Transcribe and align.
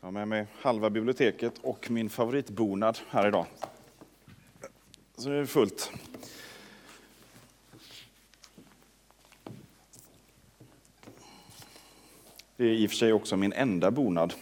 Jag 0.00 0.06
har 0.06 0.12
med 0.12 0.28
mig 0.28 0.46
halva 0.60 0.90
biblioteket 0.90 1.54
och 1.62 1.90
min 1.90 2.10
favoritbonad 2.10 2.98
här 3.10 3.28
idag. 3.28 3.46
Så 5.16 5.28
nu 5.28 5.36
är 5.36 5.40
det 5.40 5.46
fullt. 5.46 5.90
Det 12.56 12.64
är 12.64 12.68
i 12.68 12.86
och 12.86 12.90
för 12.90 12.96
sig 12.96 13.12
också 13.12 13.36
min 13.36 13.52
enda 13.52 13.90
bonad. 13.90 14.34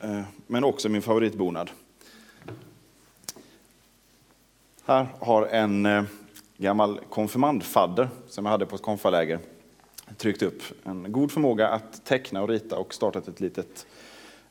Eh, 0.00 0.22
men 0.46 0.64
också 0.64 0.88
min 0.88 1.02
favoritbonad. 1.02 1.70
Här 4.84 5.06
har 5.18 5.46
en 5.46 5.86
eh, 5.86 6.04
gammal 6.56 7.00
konfirmandfadder 7.08 8.08
som 8.28 8.44
jag 8.44 8.52
hade 8.52 8.66
på 8.66 8.76
ett 8.76 8.82
konfaläger 8.82 9.38
tryckt 10.20 10.42
upp 10.42 10.62
en 10.84 11.12
god 11.12 11.32
förmåga 11.32 11.68
att 11.68 12.04
teckna 12.04 12.42
och 12.42 12.48
rita 12.48 12.78
och 12.78 12.94
startat 12.94 13.28
ett 13.28 13.40
litet, 13.40 13.86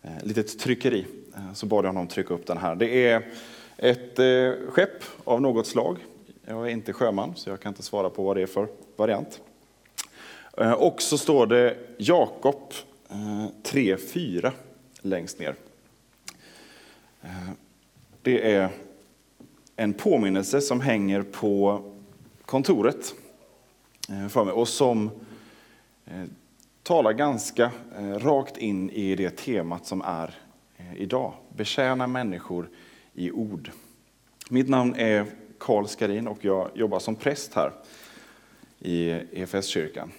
eh, 0.01 0.23
litet 0.23 0.59
tryckeri. 0.59 1.05
Eh, 1.35 1.53
så 1.53 1.65
bad 1.65 1.85
jag 1.85 1.89
honom 1.89 2.07
trycka 2.07 2.33
upp 2.33 2.47
den 2.47 2.57
här. 2.57 2.75
Det 2.75 3.07
är 3.07 3.31
ett 3.77 4.19
eh, 4.19 4.69
skepp 4.69 5.03
av 5.23 5.41
något 5.41 5.67
slag. 5.67 5.97
Jag 6.45 6.67
är 6.67 6.69
inte 6.71 6.93
sjöman 6.93 7.35
så 7.35 7.49
jag 7.49 7.59
kan 7.59 7.69
inte 7.69 7.83
svara 7.83 8.09
på 8.09 8.23
vad 8.23 8.37
det 8.37 8.41
är 8.41 8.47
för 8.47 8.67
variant. 8.95 9.41
Och 10.77 11.01
så 11.01 11.17
står 11.17 11.47
det 11.47 11.77
Jakob 11.97 12.73
3.4 13.63 14.51
längst 15.01 15.39
ner. 15.39 15.55
Det 18.21 18.53
är 18.53 18.69
en 19.75 19.93
påminnelse 19.93 20.61
som 20.61 20.81
hänger 20.81 21.21
på 21.21 21.83
kontoret 22.45 23.13
för 24.29 24.45
mig 24.45 24.53
och 24.53 24.67
som 24.67 25.05
eh, 25.05 25.11
Eh, 26.11 26.25
talar 26.83 27.13
ganska 27.13 27.71
eh, 27.97 28.19
rakt 28.19 28.57
in 28.57 28.89
i 28.89 29.15
det 29.15 29.29
temat 29.29 29.85
som 29.85 30.01
är 30.01 30.35
eh, 30.77 30.95
idag. 30.95 31.33
Betjäna 31.55 32.07
människor 32.07 32.69
i 33.13 33.31
ord. 33.31 33.71
Mitt 34.49 34.69
namn 34.69 34.95
är 34.95 35.25
Karl 35.57 35.85
Skarin 35.85 36.27
och 36.27 36.45
jag 36.45 36.69
jobbar 36.73 36.99
som 36.99 37.15
präst 37.15 37.53
här 37.53 37.71
i 38.79 39.09
EFS-kyrkan. 39.11 40.11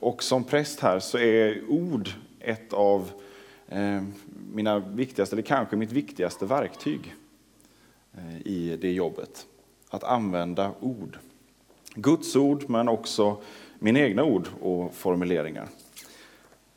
Och 0.00 0.22
som 0.22 0.44
präst 0.44 0.80
här 0.80 0.98
så 0.98 1.18
är 1.18 1.70
ord 1.70 2.08
ett 2.40 2.72
av 2.72 3.10
mina 4.52 4.78
viktigaste, 4.78 5.34
eller 5.36 5.42
kanske 5.42 5.76
mitt 5.76 5.92
viktigaste 5.92 6.46
verktyg 6.46 7.14
i 8.44 8.76
det 8.80 8.92
jobbet. 8.92 9.46
Att 9.88 10.04
använda 10.04 10.72
ord. 10.80 11.18
Guds 11.94 12.36
ord, 12.36 12.64
men 12.68 12.88
också 12.88 13.42
mina 13.82 14.00
egna 14.00 14.24
ord 14.24 14.48
och 14.60 14.94
formuleringar. 14.94 15.68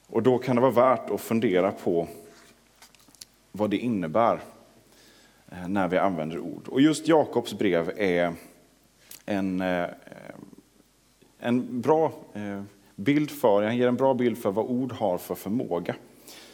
Och 0.07 0.23
då 0.23 0.37
kan 0.37 0.55
det 0.55 0.61
vara 0.61 0.71
värt 0.71 1.09
att 1.09 1.21
fundera 1.21 1.71
på 1.71 2.07
vad 3.51 3.69
det 3.69 3.77
innebär 3.77 4.39
eh, 5.51 5.67
när 5.67 5.87
vi 5.87 5.97
använder 5.97 6.39
ord. 6.39 6.67
Och 6.67 6.81
just 6.81 7.07
Jakobs 7.07 7.53
brev 7.53 7.91
är 7.97 8.33
en, 9.25 9.61
eh, 9.61 9.87
en 11.39 11.81
bra 11.81 12.11
eh, 12.33 12.63
bild 12.95 13.31
för, 13.31 13.63
han 13.63 13.77
ger 13.77 13.87
en 13.87 13.95
bra 13.95 14.13
bild 14.13 14.37
för 14.37 14.51
vad 14.51 14.65
ord 14.65 14.91
har 14.91 15.17
för 15.17 15.35
förmåga. 15.35 15.95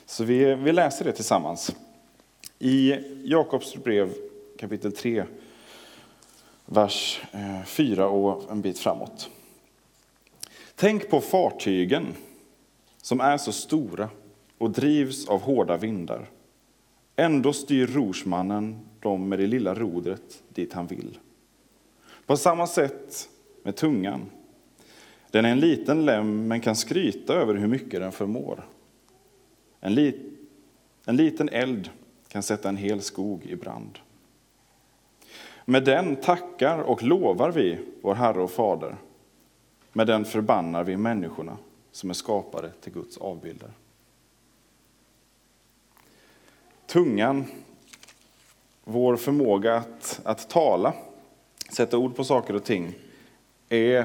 Så 0.05 0.23
vi, 0.23 0.55
vi 0.55 0.71
läser 0.71 1.05
det 1.05 1.11
tillsammans. 1.11 1.75
I 2.59 2.95
Jakobs 3.23 3.75
brev 3.75 4.13
kapitel 4.59 4.91
3, 4.91 5.23
vers 6.65 7.21
4 7.65 8.07
och 8.07 8.51
en 8.51 8.61
bit 8.61 8.79
framåt. 8.79 9.29
Tänk 10.75 11.09
på 11.09 11.21
fartygen 11.21 12.07
som 13.01 13.19
är 13.19 13.37
så 13.37 13.51
stora 13.51 14.09
och 14.57 14.71
drivs 14.71 15.29
av 15.29 15.41
hårda 15.41 15.77
vindar. 15.77 16.29
Ändå 17.15 17.53
styr 17.53 17.87
rorsmannen 17.87 18.79
dem 18.99 19.29
med 19.29 19.39
det 19.39 19.47
lilla 19.47 19.73
rodret 19.73 20.43
dit 20.49 20.73
han 20.73 20.87
vill. 20.87 21.19
På 22.25 22.37
samma 22.37 22.67
sätt 22.67 23.29
med 23.63 23.75
tungan. 23.75 24.25
Den 25.31 25.45
är 25.45 25.49
en 25.49 25.59
liten 25.59 26.05
lem 26.05 26.47
men 26.47 26.61
kan 26.61 26.75
skryta 26.75 27.33
över 27.33 27.53
hur 27.53 27.67
mycket 27.67 27.99
den 27.99 28.11
förmår. 28.11 28.63
En, 29.79 29.95
li 29.95 30.19
en 31.05 31.15
liten 31.15 31.49
eld 31.49 31.89
kan 32.27 32.43
sätta 32.43 32.69
en 32.69 32.77
hel 32.77 33.01
skog 33.01 33.45
i 33.45 33.55
brand. 33.55 33.99
Med 35.65 35.85
den 35.85 36.15
tackar 36.15 36.79
och 36.79 37.03
lovar 37.03 37.51
vi 37.51 37.77
vår 38.01 38.15
Herre 38.15 38.41
och 38.41 38.51
Fader. 38.51 38.95
Med 39.93 40.07
den 40.07 40.25
förbannar 40.25 40.83
vi 40.83 40.97
människorna 40.97 41.57
som 41.91 42.09
är 42.09 42.13
skapade 42.13 42.71
till 42.81 42.93
Guds 42.93 43.17
avbilder. 43.17 43.71
Tungan, 46.85 47.45
vår 48.83 49.15
förmåga 49.15 49.75
att, 49.75 50.21
att 50.23 50.49
tala, 50.49 50.93
sätta 51.69 51.97
ord 51.97 52.15
på 52.15 52.23
saker 52.23 52.55
och 52.55 52.63
ting, 52.63 52.93
är 53.69 53.99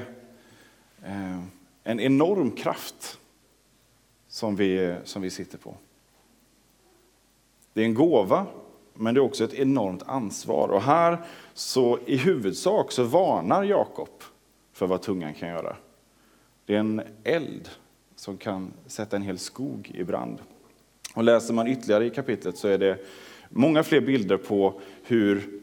eh, 1.03 1.41
en 1.83 1.99
enorm 1.99 2.51
kraft 2.51 3.19
som 4.27 4.55
vi, 4.55 4.95
som 5.03 5.21
vi 5.21 5.29
sitter 5.29 5.57
på. 5.57 5.75
Det 7.73 7.81
är 7.81 7.85
en 7.85 7.93
gåva 7.93 8.45
men 8.93 9.13
det 9.13 9.19
är 9.19 9.23
också 9.23 9.43
ett 9.43 9.53
enormt 9.53 10.03
ansvar. 10.05 10.67
Och 10.67 10.81
här 10.81 11.17
så 11.53 11.99
i 12.05 12.17
huvudsak 12.17 12.91
så 12.91 13.03
varnar 13.03 13.63
Jakob 13.63 14.09
för 14.77 14.87
vad 14.87 15.01
tungan 15.01 15.33
kan 15.33 15.49
göra. 15.49 15.75
Det 16.65 16.75
är 16.75 16.79
en 16.79 17.01
eld 17.23 17.69
som 18.15 18.37
kan 18.37 18.73
sätta 18.85 19.15
en 19.15 19.21
hel 19.21 19.37
skog 19.37 19.91
i 19.93 20.03
brand. 20.03 20.39
Och 21.15 21.23
läser 21.23 21.53
man 21.53 21.67
ytterligare 21.67 22.05
i 22.05 22.09
kapitlet 22.09 22.57
så 22.57 22.67
är 22.67 22.77
det 22.77 22.97
många 23.49 23.83
fler 23.83 24.01
bilder 24.01 24.37
på 24.37 24.81
hur, 25.03 25.61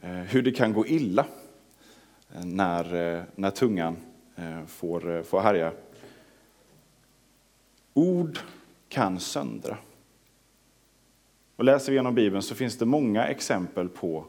eh, 0.00 0.10
hur 0.10 0.42
det 0.42 0.52
kan 0.52 0.72
gå 0.72 0.86
illa 0.86 1.26
eh, 2.34 2.44
när, 2.44 3.16
eh, 3.16 3.22
när 3.34 3.50
tungan 3.50 3.96
får, 4.66 5.22
får 5.22 5.40
härja. 5.40 5.72
Ord 7.94 8.38
kan 8.88 9.20
söndra. 9.20 9.76
Och 11.56 11.64
läser 11.64 11.92
vi 11.92 11.98
genom 11.98 12.14
Bibeln 12.14 12.42
så 12.42 12.54
finns 12.54 12.78
det 12.78 12.84
många 12.84 13.26
exempel 13.26 13.88
på, 13.88 14.24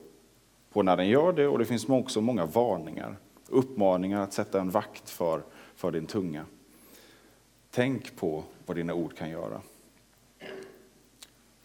på 0.72 0.84
när 0.84 0.98
den 0.98 1.08
gör 1.08 1.34
det 1.34 1.48
och 1.48 1.60
det 1.60 1.66
finns 1.66 1.90
också 1.90 2.22
många 2.22 2.46
varningar, 2.46 3.18
uppmaningar 3.50 4.22
att 4.22 4.34
sätta 4.34 4.62
en 4.62 4.70
vakt 4.70 5.10
för, 5.10 5.44
för 5.76 5.92
din 5.92 6.06
tunga. 6.06 6.46
Tänk 7.72 8.16
på 8.16 8.44
vad 8.66 8.78
dina 8.78 8.94
ord 8.94 9.18
kan 9.18 9.30
göra. 9.30 9.62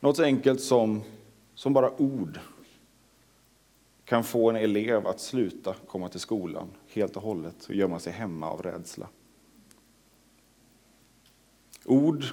Något 0.00 0.16
så 0.16 0.22
enkelt 0.22 0.60
som, 0.60 1.02
som 1.54 1.72
bara 1.72 2.00
ord 2.00 2.38
kan 4.04 4.24
få 4.24 4.50
en 4.50 4.56
elev 4.56 5.06
att 5.06 5.20
sluta 5.20 5.74
komma 5.86 6.08
till 6.08 6.20
skolan 6.20 6.68
helt 6.88 7.16
och 7.16 7.22
hållet 7.22 7.64
och 7.64 7.74
gömma 7.74 7.98
sig 7.98 8.12
hemma 8.12 8.50
av 8.50 8.62
rädsla. 8.62 9.08
Ord 11.84 12.24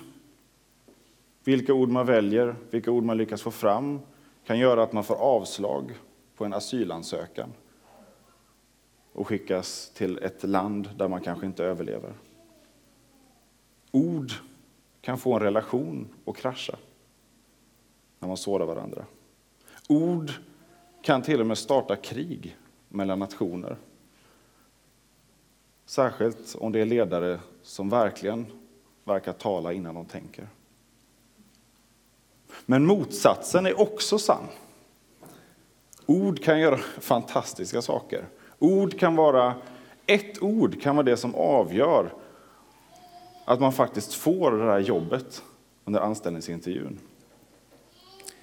vilka 1.44 1.74
ord 1.74 1.90
man 1.90 2.06
väljer, 2.06 2.56
vilka 2.70 2.92
ord 2.92 3.04
man 3.04 3.18
lyckas 3.18 3.42
få 3.42 3.52
fram 3.52 4.00
kan 4.46 4.60
göra 4.60 4.84
att 4.84 4.94
man 4.94 5.04
får 5.04 5.16
avslag 5.16 5.92
på 6.36 6.46
en 6.46 6.54
asylansökan 6.54 7.54
och 9.14 9.28
skickas 9.28 9.92
till 9.94 10.18
ett 10.18 10.44
land 10.44 10.90
där 10.98 11.08
man 11.08 11.22
kanske 11.22 11.46
inte 11.46 11.64
överlever. 11.64 12.14
Ord 13.92 14.32
kan 15.02 15.18
få 15.18 15.34
en 15.34 15.42
relation 15.42 16.08
att 16.26 16.38
krascha 16.38 16.76
när 18.20 18.28
man 18.28 18.38
sårar 18.38 18.66
varandra. 18.66 19.06
Ord 19.90 20.32
kan 21.02 21.22
till 21.22 21.40
och 21.40 21.48
med 21.48 21.58
starta 21.58 21.96
krig 21.96 22.58
mellan 22.90 23.20
nationer. 23.20 23.78
Särskilt 25.86 26.56
om 26.56 26.72
det 26.72 26.80
är 26.80 26.86
ledare 26.86 27.40
som 27.64 27.90
verkligen 27.90 28.46
verkar 29.04 29.34
tala 29.34 29.74
innan 29.74 29.96
de 29.96 30.06
tänker. 30.06 30.48
Men 32.66 32.86
motsatsen 32.86 33.66
är 33.66 33.80
också 33.80 34.18
sann. 34.18 34.48
Ord 36.06 36.44
kan 36.44 36.60
göra 36.60 36.78
fantastiska 37.00 37.82
saker. 37.82 38.26
Ord 38.62 39.00
kan 39.00 39.16
vara, 39.16 39.56
ett 40.06 40.42
ord 40.42 40.82
kan 40.82 40.96
vara 40.96 41.06
det 41.06 41.18
som 41.18 41.36
avgör 41.36 42.14
att 43.46 43.60
man 43.60 43.74
faktiskt 43.74 44.14
får 44.14 44.52
det 44.52 44.64
här 44.64 44.80
jobbet 44.80 45.44
under 45.86 46.00
anställningsintervjun. 46.00 47.00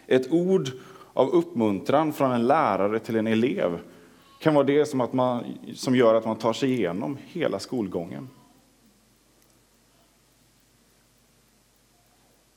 Ett 0.06 0.32
ord 0.32 0.70
av 1.12 1.28
uppmuntran 1.28 2.12
från 2.12 2.32
en 2.32 2.46
lärare 2.46 2.98
till 2.98 3.16
en 3.16 3.26
elev 3.26 3.78
kan 4.40 4.54
vara 4.54 4.64
det 4.64 4.86
som, 4.86 5.00
att 5.00 5.12
man, 5.12 5.44
som 5.74 5.96
gör 5.96 6.14
att 6.14 6.24
man 6.24 6.36
tar 6.36 6.52
sig 6.52 6.72
igenom 6.72 7.18
hela 7.26 7.58
skolgången. 7.58 8.28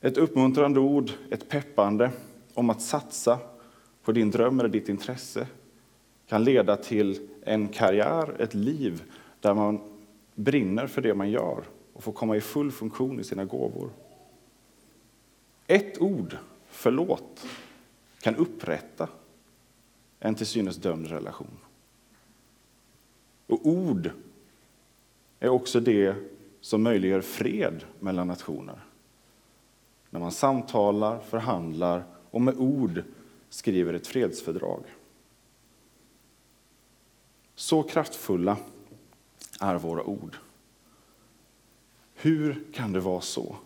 Ett 0.00 0.16
uppmuntrande 0.16 0.80
ord, 0.80 1.10
ett 1.30 1.48
peppande 1.48 2.10
om 2.54 2.70
att 2.70 2.82
satsa 2.82 3.38
på 4.04 4.12
din 4.12 4.30
dröm 4.30 4.60
eller 4.60 4.68
ditt 4.68 4.88
intresse 4.88 5.46
kan 6.32 6.44
leda 6.44 6.76
till 6.76 7.28
en 7.42 7.68
karriär, 7.68 8.36
ett 8.38 8.54
liv 8.54 9.02
där 9.40 9.54
man 9.54 9.80
brinner 10.34 10.86
för 10.86 11.02
det 11.02 11.14
man 11.14 11.30
gör 11.30 11.64
och 11.92 12.04
får 12.04 12.12
komma 12.12 12.36
i 12.36 12.40
full 12.40 12.72
funktion 12.72 13.20
i 13.20 13.24
sina 13.24 13.44
gåvor. 13.44 13.90
Ett 15.66 16.00
ord, 16.00 16.36
förlåt, 16.68 17.46
kan 18.20 18.36
upprätta 18.36 19.08
en 20.20 20.34
till 20.34 20.46
synes 20.46 20.76
dömd 20.76 21.06
relation. 21.06 21.58
Och 23.46 23.66
ord 23.66 24.10
är 25.40 25.48
också 25.48 25.80
det 25.80 26.14
som 26.60 26.82
möjliggör 26.82 27.20
fred 27.20 27.84
mellan 28.00 28.26
nationer. 28.26 28.84
När 30.10 30.20
man 30.20 30.32
samtalar, 30.32 31.18
förhandlar 31.18 32.04
och 32.30 32.40
med 32.40 32.56
ord 32.58 33.04
skriver 33.48 33.94
ett 33.94 34.06
fredsfördrag. 34.06 34.82
Så 37.62 37.82
kraftfulla 37.82 38.56
är 39.60 39.74
våra 39.74 40.04
ord. 40.04 40.36
Hur 42.14 42.64
kan 42.72 42.92
det 42.92 43.00
vara 43.00 43.20
så? 43.20 43.56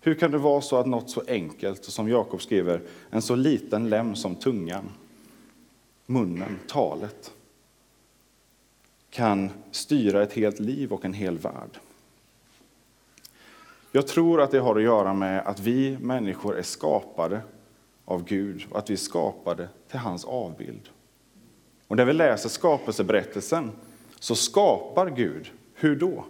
Hur 0.00 0.14
kan 0.14 0.30
det 0.30 0.38
vara 0.38 0.60
så 0.60 0.76
att 0.76 0.86
något 0.86 1.10
så 1.10 1.22
enkelt, 1.28 1.84
som 1.84 2.08
Jakob 2.08 2.42
skriver, 2.42 2.82
en 3.10 3.22
så 3.22 3.34
liten 3.34 3.88
lem 3.88 4.16
som 4.16 4.34
tungan, 4.34 4.84
munnen, 6.06 6.58
talet, 6.68 7.34
kan 9.10 9.50
styra 9.70 10.22
ett 10.22 10.32
helt 10.32 10.60
liv 10.60 10.92
och 10.92 11.04
en 11.04 11.14
hel 11.14 11.38
värld? 11.38 11.78
Jag 13.92 14.06
tror 14.06 14.40
att 14.40 14.50
det 14.50 14.58
har 14.58 14.76
att 14.76 14.82
göra 14.82 15.14
med 15.14 15.46
att 15.46 15.60
vi 15.60 15.98
människor 16.00 16.58
är 16.58 16.62
skapade 16.62 17.40
av 18.04 18.24
Gud 18.24 18.66
och 18.70 18.78
att 18.78 18.90
vi 18.90 18.94
är 18.94 18.98
skapade 18.98 19.68
till 19.88 19.98
hans 19.98 20.24
avbild. 20.24 20.90
Och 21.88 21.96
när 21.96 22.04
vi 22.04 22.12
läser 22.12 22.48
skapelseberättelsen 22.48 23.72
så 24.18 24.34
skapar 24.34 25.10
Gud, 25.10 25.50
hur 25.74 25.96
då? 25.96 26.24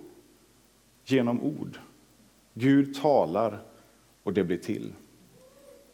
Genom 1.04 1.42
ord. 1.42 1.78
Gud 2.54 2.94
talar 3.02 3.62
och 4.22 4.32
det 4.32 4.44
blir 4.44 4.56
till. 4.56 4.92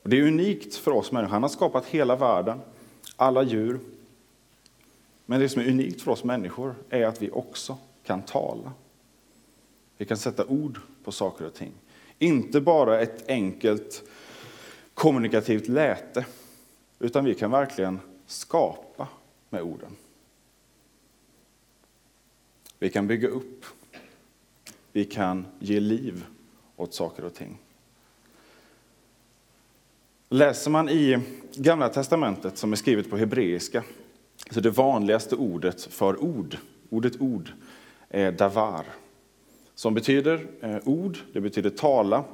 Och 0.02 0.08
det 0.08 0.18
är 0.18 0.22
unikt 0.22 0.74
för 0.74 0.90
oss 0.90 1.12
människor. 1.12 1.32
Han 1.32 1.42
har 1.42 1.48
skapat 1.48 1.86
hela 1.86 2.16
världen, 2.16 2.60
alla 3.16 3.42
djur. 3.42 3.80
Men 5.26 5.40
det 5.40 5.48
som 5.48 5.62
är 5.62 5.68
unikt 5.68 6.02
för 6.02 6.10
oss 6.10 6.24
människor 6.24 6.74
är 6.90 7.06
att 7.06 7.22
vi 7.22 7.30
också 7.30 7.78
kan 8.04 8.22
tala. 8.22 8.72
Vi 9.96 10.04
kan 10.04 10.16
sätta 10.16 10.46
ord 10.46 10.78
på 11.04 11.12
saker 11.12 11.46
och 11.46 11.54
ting. 11.54 11.72
Inte 12.18 12.60
bara 12.60 13.00
ett 13.00 13.28
enkelt 13.28 14.02
kommunikativt 14.94 15.68
läte, 15.68 16.26
utan 16.98 17.24
vi 17.24 17.34
kan 17.34 17.50
verkligen 17.50 18.00
skapa 18.26 19.08
med 19.52 19.62
orden. 19.62 19.96
Vi 22.78 22.90
kan 22.90 23.06
bygga 23.06 23.28
upp. 23.28 23.64
Vi 24.92 25.04
kan 25.04 25.46
ge 25.58 25.80
liv 25.80 26.24
åt 26.76 26.94
saker 26.94 27.24
och 27.24 27.34
ting. 27.34 27.58
Läser 30.28 30.70
man 30.70 30.88
i 30.88 31.18
Gamla 31.54 31.88
testamentet 31.88 32.58
som 32.58 32.72
är 32.72 32.76
skrivet 32.76 33.10
på 33.10 33.16
hebreiska 33.16 33.84
så 34.50 34.60
det 34.60 34.70
vanligaste 34.70 35.36
ordet 35.36 35.82
för 35.82 36.22
ord, 36.22 36.56
ordet 36.90 37.20
ord, 37.20 37.52
är 38.08 38.32
davar. 38.32 38.86
Som 39.74 39.94
betyder 39.94 40.46
eh, 40.60 40.78
ord, 40.84 41.18
det 41.32 41.40
betyder 41.40 41.70
tala, 41.70 42.24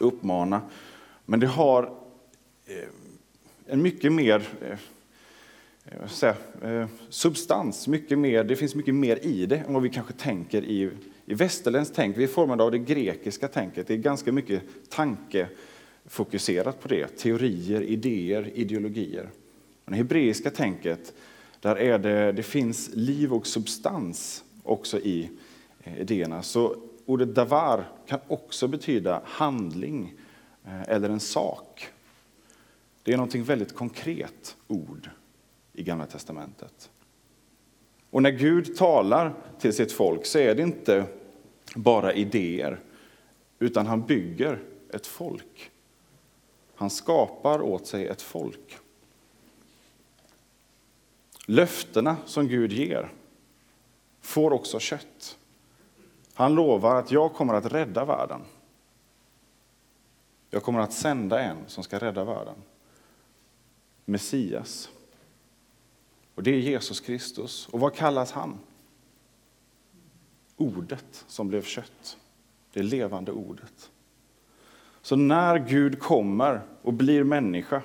uppmana. 0.00 0.62
Men 1.24 1.40
det 1.40 1.46
har 1.46 1.82
eh, 2.66 2.88
en 3.66 3.82
mycket 3.82 4.12
mer 4.12 4.48
eh, 4.60 4.78
Eh, 5.86 6.06
säga, 6.06 6.36
eh, 6.62 6.86
substans, 7.08 7.88
mycket 7.88 8.18
mer, 8.18 8.44
det 8.44 8.56
finns 8.56 8.74
mycket 8.74 8.94
mer 8.94 9.26
i 9.26 9.46
det 9.46 9.56
än 9.56 9.72
vad 9.72 9.82
vi 9.82 9.88
kanske 9.88 10.12
tänker 10.12 10.64
i, 10.64 10.90
i 11.26 11.34
västerländskt 11.34 11.96
tänk. 11.96 12.16
Vi 12.16 12.24
är 12.24 12.28
formade 12.28 12.64
av 12.64 12.70
det 12.70 12.78
grekiska 12.78 13.48
tänket, 13.48 13.86
det 13.86 13.94
är 13.94 13.98
ganska 13.98 14.32
mycket 14.32 14.62
tankefokuserat 14.88 16.80
på 16.80 16.88
det. 16.88 17.06
Teorier, 17.06 17.82
idéer, 17.82 18.50
ideologier. 18.54 19.30
Men 19.84 19.92
det 19.92 19.96
hebreiska 19.96 20.50
tänket, 20.50 21.12
där 21.60 21.76
är 21.76 21.98
det, 21.98 22.32
det 22.32 22.42
finns 22.42 22.90
liv 22.94 23.32
och 23.32 23.46
substans 23.46 24.44
också 24.62 24.98
i 24.98 25.30
eh, 25.82 26.00
idéerna. 26.00 26.42
Så 26.42 26.76
ordet 27.06 27.34
davar 27.34 27.88
kan 28.06 28.20
också 28.28 28.68
betyda 28.68 29.22
handling 29.24 30.14
eller 30.86 31.10
en 31.10 31.20
sak. 31.20 31.88
Det 33.02 33.12
är 33.12 33.16
något 33.16 33.34
väldigt 33.34 33.74
konkret 33.74 34.56
ord 34.66 35.10
i 35.74 35.82
Gamla 35.82 36.06
testamentet. 36.06 36.90
Och 38.10 38.22
när 38.22 38.30
Gud 38.30 38.76
talar 38.76 39.34
till 39.58 39.72
sitt 39.72 39.92
folk 39.92 40.26
så 40.26 40.38
är 40.38 40.54
det 40.54 40.62
inte 40.62 41.04
bara 41.74 42.12
idéer, 42.12 42.80
utan 43.58 43.86
han 43.86 44.02
bygger 44.02 44.62
ett 44.92 45.06
folk. 45.06 45.70
Han 46.74 46.90
skapar 46.90 47.62
åt 47.62 47.86
sig 47.86 48.06
ett 48.06 48.22
folk. 48.22 48.78
Löftena 51.46 52.16
som 52.26 52.48
Gud 52.48 52.72
ger 52.72 53.12
får 54.20 54.52
också 54.52 54.78
kött. 54.78 55.38
Han 56.34 56.54
lovar 56.54 56.96
att 56.96 57.10
jag 57.10 57.34
kommer 57.34 57.54
att 57.54 57.72
rädda 57.72 58.04
världen. 58.04 58.40
Jag 60.50 60.62
kommer 60.62 60.80
att 60.80 60.92
sända 60.92 61.40
en 61.40 61.56
som 61.66 61.84
ska 61.84 61.98
rädda 61.98 62.24
världen. 62.24 62.54
Messias. 64.04 64.90
Och 66.34 66.42
det 66.42 66.50
är 66.50 66.58
Jesus 66.58 67.00
Kristus. 67.00 67.68
Och 67.68 67.80
vad 67.80 67.94
kallas 67.94 68.32
han? 68.32 68.58
Ordet 70.56 71.24
som 71.26 71.48
blev 71.48 71.62
kött. 71.62 72.16
Det 72.72 72.82
levande 72.82 73.32
ordet. 73.32 73.90
Så 75.02 75.16
när 75.16 75.58
Gud 75.58 75.98
kommer 75.98 76.60
och 76.82 76.92
blir 76.92 77.24
människa, 77.24 77.82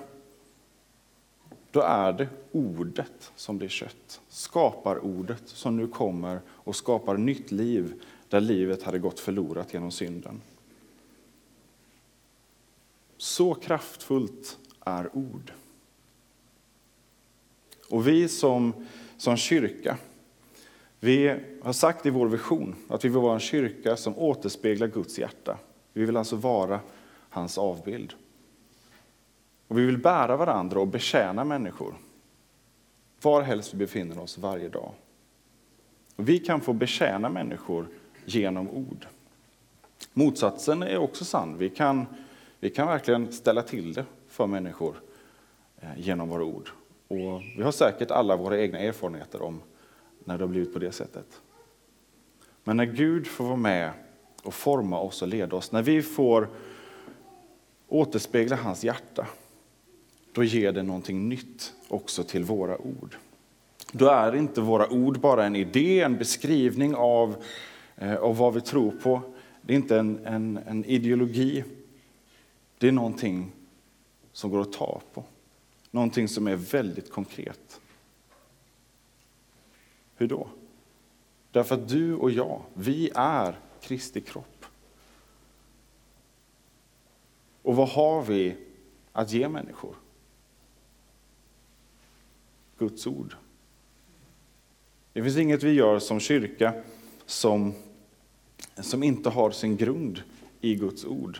då 1.71 1.81
är 1.81 2.13
det 2.13 2.27
ordet 2.51 3.31
som 3.35 3.57
blir 3.57 3.69
kött. 3.69 4.21
Skapar 4.27 5.05
ordet 5.05 5.43
som 5.45 5.77
nu 5.77 5.87
kommer 5.87 6.41
och 6.49 6.75
skapar 6.75 7.17
nytt 7.17 7.51
liv 7.51 8.01
där 8.29 8.41
livet 8.41 8.83
hade 8.83 8.99
gått 8.99 9.19
förlorat 9.19 9.73
genom 9.73 9.91
synden. 9.91 10.41
Så 13.17 13.53
kraftfullt 13.53 14.57
är 14.79 15.15
ord. 15.15 15.51
Och 17.89 18.07
vi 18.07 18.27
som, 18.27 18.73
som 19.17 19.37
kyrka, 19.37 19.97
vi 20.99 21.35
har 21.61 21.73
sagt 21.73 22.05
i 22.05 22.09
vår 22.09 22.27
vision 22.27 22.75
att 22.87 23.05
vi 23.05 23.09
vill 23.09 23.17
vara 23.17 23.33
en 23.33 23.39
kyrka 23.39 23.97
som 23.97 24.17
återspeglar 24.17 24.87
Guds 24.87 25.19
hjärta. 25.19 25.57
Vi 25.93 26.05
vill 26.05 26.17
alltså 26.17 26.35
vara 26.35 26.79
hans 27.29 27.57
avbild. 27.57 28.13
Och 29.67 29.77
vi 29.77 29.85
vill 29.85 29.97
bära 29.97 30.37
varandra 30.37 30.79
och 30.79 30.87
betjäna 30.87 31.43
människor 31.43 31.95
var 33.21 33.41
helst 33.41 33.73
vi 33.73 33.77
befinner 33.77 34.19
oss 34.19 34.37
varje 34.37 34.69
dag. 34.69 34.91
Och 36.15 36.29
vi 36.29 36.39
kan 36.39 36.61
få 36.61 36.73
betjäna 36.73 37.29
människor 37.29 37.87
genom 38.25 38.69
ord. 38.69 39.07
Motsatsen 40.13 40.83
är 40.83 40.97
också 40.97 41.25
sann. 41.25 41.57
Vi 41.57 41.69
kan, 41.69 42.05
vi 42.59 42.69
kan 42.69 42.87
verkligen 42.87 43.31
ställa 43.31 43.61
till 43.61 43.93
det 43.93 44.05
för 44.27 44.47
människor 44.47 45.01
eh, 45.81 45.89
genom 45.97 46.29
våra 46.29 46.43
ord. 46.43 46.69
Och 47.09 47.41
vi 47.57 47.63
har 47.63 47.71
säkert 47.71 48.11
alla 48.11 48.35
våra 48.35 48.59
egna 48.59 48.79
erfarenheter 48.79 49.41
om 49.41 49.61
när 50.23 50.37
det 50.37 50.43
har 50.43 50.49
blivit 50.49 50.73
på 50.73 50.79
det 50.79 50.91
sättet. 50.91 51.41
Men 52.63 52.77
när 52.77 52.85
Gud 52.85 53.27
får 53.27 53.43
vara 53.43 53.55
med 53.55 53.91
och 54.43 54.53
forma 54.53 54.99
oss 54.99 55.21
och 55.21 55.27
leda 55.27 55.55
oss, 55.55 55.71
när 55.71 55.81
vi 55.81 56.01
får 56.01 56.47
återspegla 57.87 58.55
hans 58.55 58.83
hjärta, 58.83 59.27
då 60.31 60.43
ger 60.43 60.71
det 60.71 60.83
någonting 60.83 61.29
nytt 61.29 61.73
också 61.87 62.23
till 62.23 62.43
våra 62.43 62.77
ord. 62.77 63.15
Då 63.91 64.07
är 64.07 64.35
inte 64.35 64.61
våra 64.61 64.89
ord 64.89 65.19
bara 65.19 65.45
en 65.45 65.55
idé, 65.55 66.01
en 66.01 66.17
beskrivning 66.17 66.95
av 66.95 67.43
Eh, 68.01 68.15
av 68.15 68.37
vad 68.37 68.53
vi 68.53 68.61
tror 68.61 68.91
på. 68.91 69.21
Det 69.61 69.73
är 69.73 69.77
inte 69.77 69.97
en, 69.97 70.25
en, 70.25 70.59
en 70.67 70.85
ideologi. 70.85 71.63
Det 72.77 72.87
är 72.87 72.91
någonting 72.91 73.51
som 74.31 74.51
går 74.51 74.61
att 74.61 74.73
ta 74.73 75.01
på. 75.13 75.23
Någonting 75.91 76.27
som 76.27 76.47
är 76.47 76.55
väldigt 76.55 77.11
konkret. 77.11 77.81
Hur 80.15 80.27
då? 80.27 80.49
Därför 81.51 81.75
att 81.75 81.89
du 81.89 82.15
och 82.15 82.31
jag, 82.31 82.61
vi 82.73 83.11
är 83.15 83.59
Kristi 83.81 84.21
kropp. 84.21 84.65
Och 87.61 87.75
vad 87.75 87.89
har 87.89 88.21
vi 88.21 88.55
att 89.11 89.31
ge 89.31 89.49
människor? 89.49 89.95
Guds 92.77 93.07
ord. 93.07 93.35
Det 95.13 95.23
finns 95.23 95.37
inget 95.37 95.63
vi 95.63 95.71
gör 95.71 95.99
som 95.99 96.19
kyrka 96.19 96.83
som 97.25 97.73
som 98.83 99.03
inte 99.03 99.29
har 99.29 99.51
sin 99.51 99.77
grund 99.77 100.21
i 100.61 100.75
Guds 100.75 101.05
ord, 101.05 101.39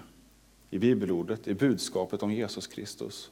i 0.70 0.80
bibelordet, 0.80 1.48
i 1.48 1.54
budskapet 1.54 2.24
om 2.24 2.34
Jesus 2.34 2.68
Kristus. 2.68 3.32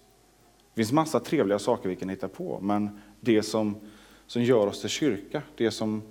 Det 0.77 0.83
finns 0.83 0.91
massa 0.91 1.19
trevliga 1.19 1.59
saker 1.59 1.89
vi 1.89 1.95
kan 1.95 2.09
hitta 2.09 2.27
på, 2.27 2.59
men 2.61 2.99
det 3.19 3.43
som, 3.43 3.75
som 4.27 4.43
gör 4.43 4.67
oss 4.67 4.81
till 4.81 4.89
kyrka, 4.89 5.41
det 5.55 5.71
som, 5.71 6.01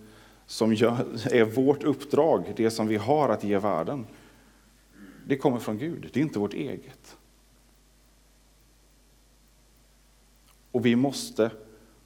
som 0.46 0.74
gör, 0.74 1.06
är 1.32 1.44
vårt 1.44 1.82
uppdrag, 1.82 2.52
det 2.56 2.70
som 2.70 2.86
vi 2.86 2.96
har 2.96 3.28
att 3.28 3.44
ge 3.44 3.58
världen, 3.58 4.06
det 5.26 5.36
kommer 5.36 5.58
från 5.58 5.78
Gud, 5.78 6.10
det 6.12 6.20
är 6.20 6.22
inte 6.22 6.38
vårt 6.38 6.54
eget. 6.54 7.16
Och 10.70 10.86
vi 10.86 10.96
måste 10.96 11.50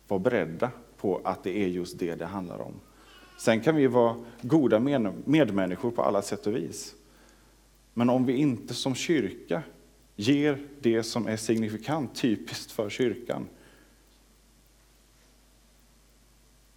vara 0.09 0.21
beredda 0.21 0.71
på 0.97 1.21
att 1.25 1.45
det 1.45 1.59
är 1.59 1.69
just 1.69 1.99
det 1.99 2.15
det 2.15 2.27
handlar 2.27 2.59
om. 2.59 2.75
Sen 3.39 3.61
kan 3.61 3.77
vi 3.77 3.87
vara 3.87 4.17
goda 4.43 4.81
medmänniskor 5.25 5.91
på 5.91 6.03
alla 6.03 6.23
sätt 6.23 6.47
och 6.47 6.57
vis. 6.57 6.95
Men 7.95 8.11
om 8.11 8.27
vi 8.27 8.33
inte 8.33 8.75
som 8.75 8.95
kyrka 8.95 9.63
ger 10.21 10.59
det 10.81 11.03
som 11.03 11.27
är 11.27 11.37
signifikant, 11.37 12.15
typiskt 12.15 12.73
för 12.73 12.91
kyrkan, 12.91 13.49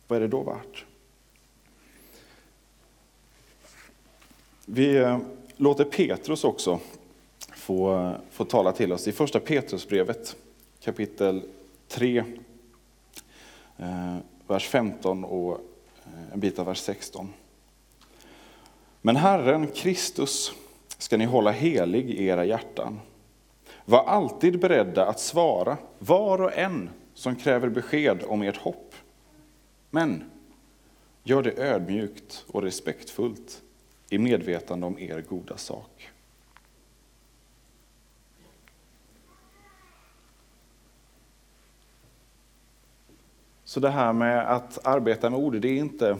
vad 0.07 0.17
är 0.17 0.21
det 0.21 0.27
då 0.27 0.43
värt? 0.43 0.85
Vi 4.65 4.95
eh, 4.95 5.19
låter 5.57 5.83
Petrus 5.83 6.43
också 6.43 6.79
få, 7.55 8.11
få 8.31 8.45
tala 8.45 8.71
till 8.71 8.93
oss 8.93 9.07
i 9.07 9.11
första 9.11 9.39
Petrusbrevet 9.39 10.35
kapitel 10.81 11.43
3, 11.87 12.23
eh, 13.77 14.17
vers 14.47 14.67
15 14.67 15.23
och 15.23 15.53
eh, 16.05 16.33
en 16.33 16.39
bit 16.39 16.59
av 16.59 16.65
vers 16.65 16.79
16. 16.79 17.33
Men 19.01 19.15
Herren 19.15 19.67
Kristus 19.67 20.53
ska 20.97 21.17
ni 21.17 21.25
hålla 21.25 21.51
helig 21.51 22.09
i 22.09 22.25
era 22.25 22.45
hjärtan. 22.45 22.99
Var 23.85 24.03
alltid 24.03 24.59
beredda 24.59 25.05
att 25.05 25.19
svara 25.19 25.77
var 25.99 26.41
och 26.41 26.57
en 26.57 26.89
som 27.13 27.35
kräver 27.35 27.69
besked 27.69 28.23
om 28.27 28.41
ert 28.41 28.57
hopp. 28.57 28.95
Men 29.89 30.23
gör 31.23 31.43
det 31.43 31.57
ödmjukt 31.57 32.45
och 32.47 32.61
respektfullt 32.61 33.61
i 34.09 34.17
medvetande 34.17 34.87
om 34.87 34.99
er 34.99 35.21
goda 35.21 35.57
sak. 35.57 36.09
Så 43.63 43.79
det 43.79 43.89
här 43.89 44.13
med 44.13 44.51
att 44.51 44.85
arbeta 44.87 45.29
med 45.29 45.39
ord, 45.39 45.55
det 45.55 45.67
är 45.67 45.77
inte, 45.77 46.17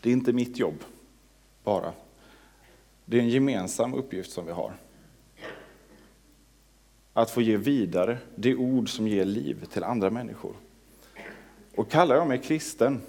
det 0.00 0.08
är 0.08 0.12
inte 0.12 0.32
mitt 0.32 0.58
jobb 0.58 0.84
bara. 1.64 1.92
Det 3.04 3.16
är 3.16 3.20
en 3.20 3.28
gemensam 3.28 3.94
uppgift 3.94 4.32
som 4.32 4.46
vi 4.46 4.52
har. 4.52 4.72
Att 7.18 7.30
få 7.30 7.42
ge 7.42 7.56
vidare 7.56 8.18
det 8.34 8.54
ord 8.54 8.96
som 8.96 9.08
ger 9.08 9.24
liv 9.24 9.64
till 9.72 9.84
andra 9.84 10.10
människor. 10.10 10.52
Och 11.74 11.90
kallar 11.90 12.16
jag 12.16 12.28
mig 12.28 12.38
kristen 12.38 13.00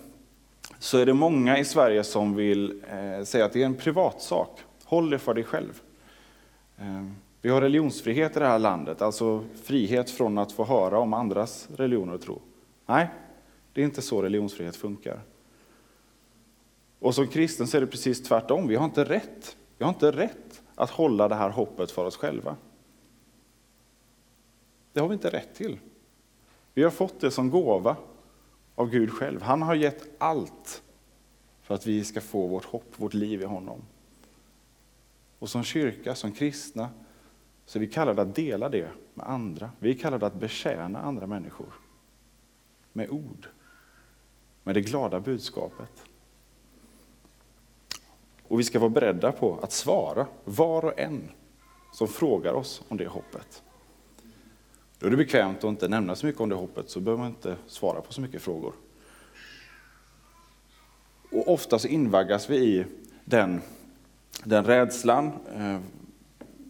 så 0.80 0.98
är 0.98 1.06
det 1.06 1.14
många 1.14 1.58
i 1.58 1.66
Sverige 1.66 2.04
som 2.04 2.36
vill 2.36 2.84
eh, 2.92 3.24
säga 3.24 3.46
att 3.46 3.54
det 3.54 3.62
är 3.62 3.66
en 3.66 3.76
privatsak. 3.76 4.60
Håll 4.84 5.10
det 5.10 5.20
för 5.20 5.34
dig 5.34 5.44
själv. 5.44 5.82
Eh, 6.78 7.06
vi 7.42 7.50
har 7.50 7.62
religionsfrihet 7.62 8.36
i 8.36 8.40
det 8.40 8.48
här 8.48 8.60
landet, 8.60 9.02
alltså 9.02 9.44
frihet 9.64 10.10
från 10.10 10.38
att 10.38 10.52
få 10.52 10.66
höra 10.66 11.00
om 11.00 11.14
andras 11.14 11.68
religioner 11.76 12.14
och 12.14 12.22
tro. 12.22 12.42
Nej, 12.86 13.08
det 13.74 13.82
är 13.82 13.86
inte 13.86 14.02
så 14.02 14.22
religionsfrihet 14.22 14.76
funkar. 14.76 15.20
Och 17.00 17.16
som 17.16 17.28
kristen 17.28 17.68
så 17.68 17.78
är 17.78 17.82
det 17.82 17.88
precis 17.88 18.24
tvärtom. 18.24 18.68
Vi 18.68 18.76
har 18.76 18.86
inte 18.86 19.04
rätt, 19.04 19.58
vi 19.78 19.84
har 19.84 19.92
inte 19.92 20.12
rätt 20.12 20.62
att 20.76 20.90
hålla 20.90 21.28
det 21.28 21.36
här 21.36 21.50
hoppet 21.50 21.92
för 21.92 22.06
oss 22.06 22.18
själva. 22.18 22.56
Det 25.00 25.04
har 25.04 25.10
vi 25.10 25.14
inte 25.14 25.30
rätt 25.30 25.56
till. 25.56 25.80
Vi 26.74 26.84
har 26.84 26.92
fått 26.92 27.20
det 27.20 27.32
som 27.32 27.50
gåva 27.50 27.98
av 28.76 28.90
Gud 28.90 29.12
själv. 29.12 29.42
Han 29.42 29.62
har 29.62 29.76
gett 29.76 30.10
allt 30.18 30.84
för 31.62 31.76
att 31.76 31.88
vi 31.88 32.04
ska 32.04 32.22
få 32.22 32.48
vårt 32.48 32.66
hopp, 32.66 32.94
vårt 32.96 33.14
liv 33.14 33.42
i 33.42 33.46
honom. 33.46 33.82
Och 35.40 35.50
som 35.50 35.64
kyrka, 35.64 36.16
som 36.16 36.32
kristna, 36.32 36.90
så 37.66 37.78
är 37.78 37.80
vi 37.80 37.88
kallade 37.88 38.22
att 38.22 38.36
dela 38.36 38.70
det 38.70 38.90
med 39.14 39.30
andra. 39.30 39.72
Vi 39.80 39.90
är 39.90 40.00
kallade 40.00 40.26
att 40.26 40.40
betjäna 40.40 41.00
andra 41.00 41.28
människor 41.28 41.74
med 42.94 43.10
ord, 43.10 43.48
med 44.64 44.76
det 44.76 44.82
glada 44.82 45.20
budskapet. 45.20 46.04
Och 48.48 48.60
vi 48.60 48.64
ska 48.64 48.80
vara 48.80 48.90
beredda 48.90 49.32
på 49.32 49.60
att 49.62 49.72
svara 49.72 50.28
var 50.46 50.86
och 50.86 51.00
en 51.00 51.32
som 51.94 52.08
frågar 52.08 52.54
oss 52.54 52.82
om 52.88 52.98
det 52.98 53.08
hoppet. 53.08 53.64
Då 55.00 55.08
är 55.08 55.12
det 55.12 55.18
bekvämt 55.18 55.58
att 55.58 55.64
inte 55.64 55.88
nämna 55.88 56.16
så 56.16 56.26
mycket 56.26 56.42
om 56.42 56.50
det 56.50 56.56
hoppet, 56.56 56.90
så 56.90 57.00
behöver 57.00 57.24
man 57.24 57.32
inte 57.32 57.56
svara 57.68 58.02
på 58.02 58.14
så 58.14 58.22
mycket 58.22 58.42
frågor. 58.42 58.74
Och 61.32 61.54
ofta 61.54 61.80
så 61.80 61.88
invaggas 61.88 62.50
vi 62.50 62.58
i 62.58 62.86
den, 63.26 63.62
den 64.44 64.64
rädslan, 64.64 65.32
eh, 65.56 65.80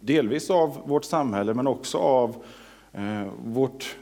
delvis 0.02 0.50
av 0.50 0.82
vårt 0.86 1.06
samhälle 1.06 1.54
men 1.54 1.68
också 1.68 1.98
av 1.98 2.44
eh, 2.92 3.28
vårt, 3.46 3.98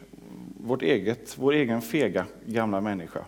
vårt 0.57 0.81
eget, 0.81 1.37
vår 1.37 1.53
egen 1.53 1.81
fega 1.81 2.25
gamla 2.45 2.81
människa. 2.81 3.25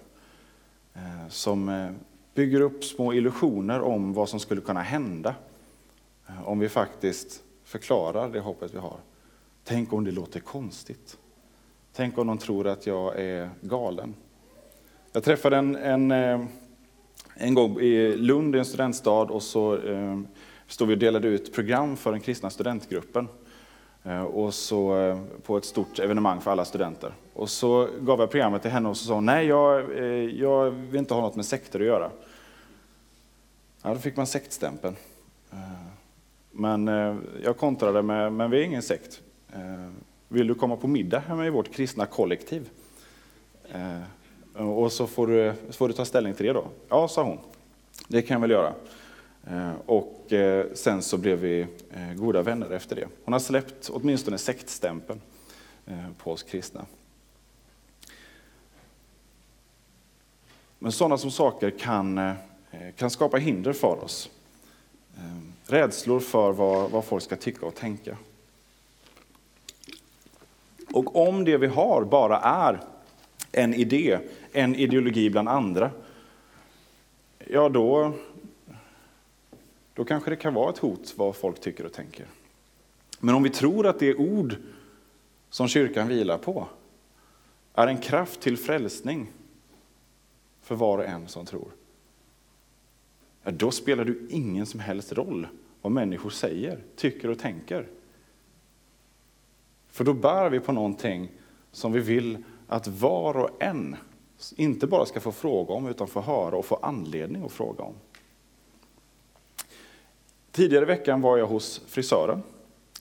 Eh, 0.93 1.27
som 1.29 1.89
bygger 2.33 2.61
upp 2.61 2.83
små 2.83 3.13
illusioner 3.13 3.81
om 3.81 4.13
vad 4.13 4.29
som 4.29 4.39
skulle 4.39 4.61
kunna 4.61 4.81
hända 4.81 5.35
om 6.45 6.59
vi 6.59 6.69
faktiskt 6.69 7.43
förklarar 7.63 8.29
det 8.29 8.39
hoppet 8.39 8.73
vi 8.73 8.77
har. 8.77 8.97
Tänk 9.69 9.93
om 9.93 10.03
det 10.03 10.11
låter 10.11 10.39
konstigt. 10.39 11.17
Tänk 11.93 12.17
om 12.17 12.27
de 12.27 12.37
tror 12.37 12.67
att 12.67 12.87
jag 12.87 13.19
är 13.19 13.49
galen. 13.61 14.15
Jag 15.11 15.23
träffade 15.23 15.57
en, 15.57 15.75
en, 15.75 16.11
eh, 16.11 16.45
en 17.35 17.53
gång 17.53 17.79
i 17.79 18.15
Lund, 18.17 18.55
i 18.55 18.59
en 18.59 18.65
studentstad, 18.65 19.21
och 19.21 19.43
så 19.43 19.77
eh, 19.77 20.19
stod 20.67 20.87
vi 20.87 20.93
och 20.93 20.97
delade 20.97 21.27
ut 21.27 21.53
program 21.53 21.97
för 21.97 22.11
den 22.11 22.21
kristna 22.21 22.49
studentgruppen. 22.49 23.27
Eh, 24.03 24.23
och 24.23 24.53
så, 24.53 24.99
eh, 24.99 25.19
på 25.43 25.57
ett 25.57 25.65
stort 25.65 25.99
evenemang 25.99 26.41
för 26.41 26.51
alla 26.51 26.65
studenter. 26.65 27.13
Och 27.33 27.49
så 27.49 27.89
gav 27.99 28.19
jag 28.19 28.31
programmet 28.31 28.61
till 28.61 28.71
henne 28.71 28.89
och 28.89 28.97
så 28.97 29.05
sa 29.05 29.13
hon, 29.13 29.25
nej 29.25 29.45
jag, 29.45 29.97
eh, 29.97 30.05
jag 30.39 30.71
vill 30.71 30.99
inte 30.99 31.13
ha 31.13 31.21
något 31.21 31.35
med 31.35 31.45
sekter 31.45 31.79
att 31.79 31.85
göra. 31.85 32.11
Ja, 33.81 33.93
då 33.93 33.99
fick 33.99 34.15
man 34.17 34.27
sektstämpeln. 34.27 34.95
Eh, 35.51 35.57
men 36.51 36.87
jag 37.43 37.57
kontrade 37.57 38.01
med, 38.01 38.33
men 38.33 38.51
vi 38.51 38.59
är 38.59 38.63
ingen 38.63 38.81
sekt. 38.81 39.21
Eh, 39.53 39.89
vill 40.27 40.47
du 40.47 40.55
komma 40.55 40.75
på 40.75 40.87
middag 40.87 41.19
hemma 41.19 41.45
i 41.45 41.49
vårt 41.49 41.73
kristna 41.73 42.05
kollektiv? 42.05 42.69
Eh, 43.71 44.67
och 44.67 44.91
så 44.91 45.07
får 45.07 45.27
du, 45.27 45.53
så 45.67 45.73
får 45.73 45.87
du 45.87 45.93
ta 45.93 46.05
ställning 46.05 46.33
till 46.33 46.45
det 46.45 46.53
då. 46.53 46.67
Ja, 46.89 47.07
sa 47.07 47.23
hon. 47.23 47.37
Det 48.07 48.21
kan 48.21 48.35
jag 48.35 48.41
väl 48.41 48.51
göra. 48.51 48.73
Eh, 49.47 49.73
och 49.85 50.15
sen 50.73 51.01
så 51.01 51.17
blev 51.17 51.39
vi 51.39 51.67
goda 52.15 52.41
vänner 52.41 52.71
efter 52.71 52.95
det. 52.95 53.07
Hon 53.23 53.33
har 53.33 53.39
släppt 53.39 53.89
åtminstone 53.93 54.37
sektstämpeln 54.37 55.21
på 56.17 56.31
oss 56.31 56.43
kristna. 56.43 56.85
Men 60.79 60.91
sådana 60.91 61.17
som 61.17 61.31
saker 61.31 61.69
kan, 61.69 62.33
kan 62.95 63.09
skapa 63.09 63.37
hinder 63.37 63.73
för 63.73 64.03
oss. 64.03 64.29
Rädslor 65.65 66.19
för 66.19 66.51
vad, 66.51 66.91
vad 66.91 67.05
folk 67.05 67.23
ska 67.23 67.35
tycka 67.35 67.65
och 67.65 67.75
tänka. 67.75 68.17
Och 70.93 71.27
om 71.27 71.45
det 71.45 71.57
vi 71.57 71.67
har 71.67 72.03
bara 72.03 72.39
är 72.39 72.79
en 73.51 73.73
idé, 73.73 74.19
en 74.51 74.75
ideologi 74.75 75.29
bland 75.29 75.49
andra, 75.49 75.91
ja 77.47 77.69
då, 77.69 78.13
då 79.93 80.05
kanske 80.05 80.29
det 80.29 80.35
kan 80.35 80.53
vara 80.53 80.69
ett 80.69 80.77
hot 80.77 81.13
vad 81.17 81.35
folk 81.35 81.59
tycker 81.61 81.85
och 81.85 81.93
tänker. 81.93 82.25
Men 83.19 83.35
om 83.35 83.43
vi 83.43 83.49
tror 83.49 83.87
att 83.87 83.99
det 83.99 84.15
ord 84.15 84.55
som 85.49 85.67
kyrkan 85.67 86.07
vilar 86.07 86.37
på 86.37 86.67
är 87.73 87.87
en 87.87 87.97
kraft 87.97 88.41
till 88.41 88.57
frälsning 88.57 89.31
för 90.61 90.75
var 90.75 90.97
och 90.97 91.05
en 91.05 91.27
som 91.27 91.45
tror, 91.45 91.71
ja, 93.43 93.51
då 93.51 93.71
spelar 93.71 94.05
det 94.05 94.15
ingen 94.29 94.65
som 94.65 94.79
helst 94.79 95.13
roll 95.13 95.47
vad 95.81 95.91
människor 95.91 96.29
säger, 96.29 96.79
tycker 96.95 97.29
och 97.29 97.39
tänker. 97.39 97.87
För 99.91 100.03
då 100.03 100.13
bär 100.13 100.49
vi 100.49 100.59
på 100.59 100.71
någonting 100.71 101.31
som 101.71 101.91
vi 101.91 101.99
vill 101.99 102.37
att 102.67 102.87
var 102.87 103.37
och 103.37 103.63
en 103.63 103.95
inte 104.55 104.87
bara 104.87 105.05
ska 105.05 105.19
få 105.19 105.31
fråga 105.31 105.73
om, 105.73 105.87
utan 105.87 106.07
få 106.07 106.21
höra 106.21 106.55
och 106.55 106.65
få 106.65 106.79
anledning 106.81 107.45
att 107.45 107.51
fråga 107.51 107.83
om. 107.83 107.93
Tidigare 110.51 110.83
i 110.83 110.87
veckan 110.87 111.21
var 111.21 111.37
jag 111.37 111.47
hos 111.47 111.81
frisören, 111.87 112.43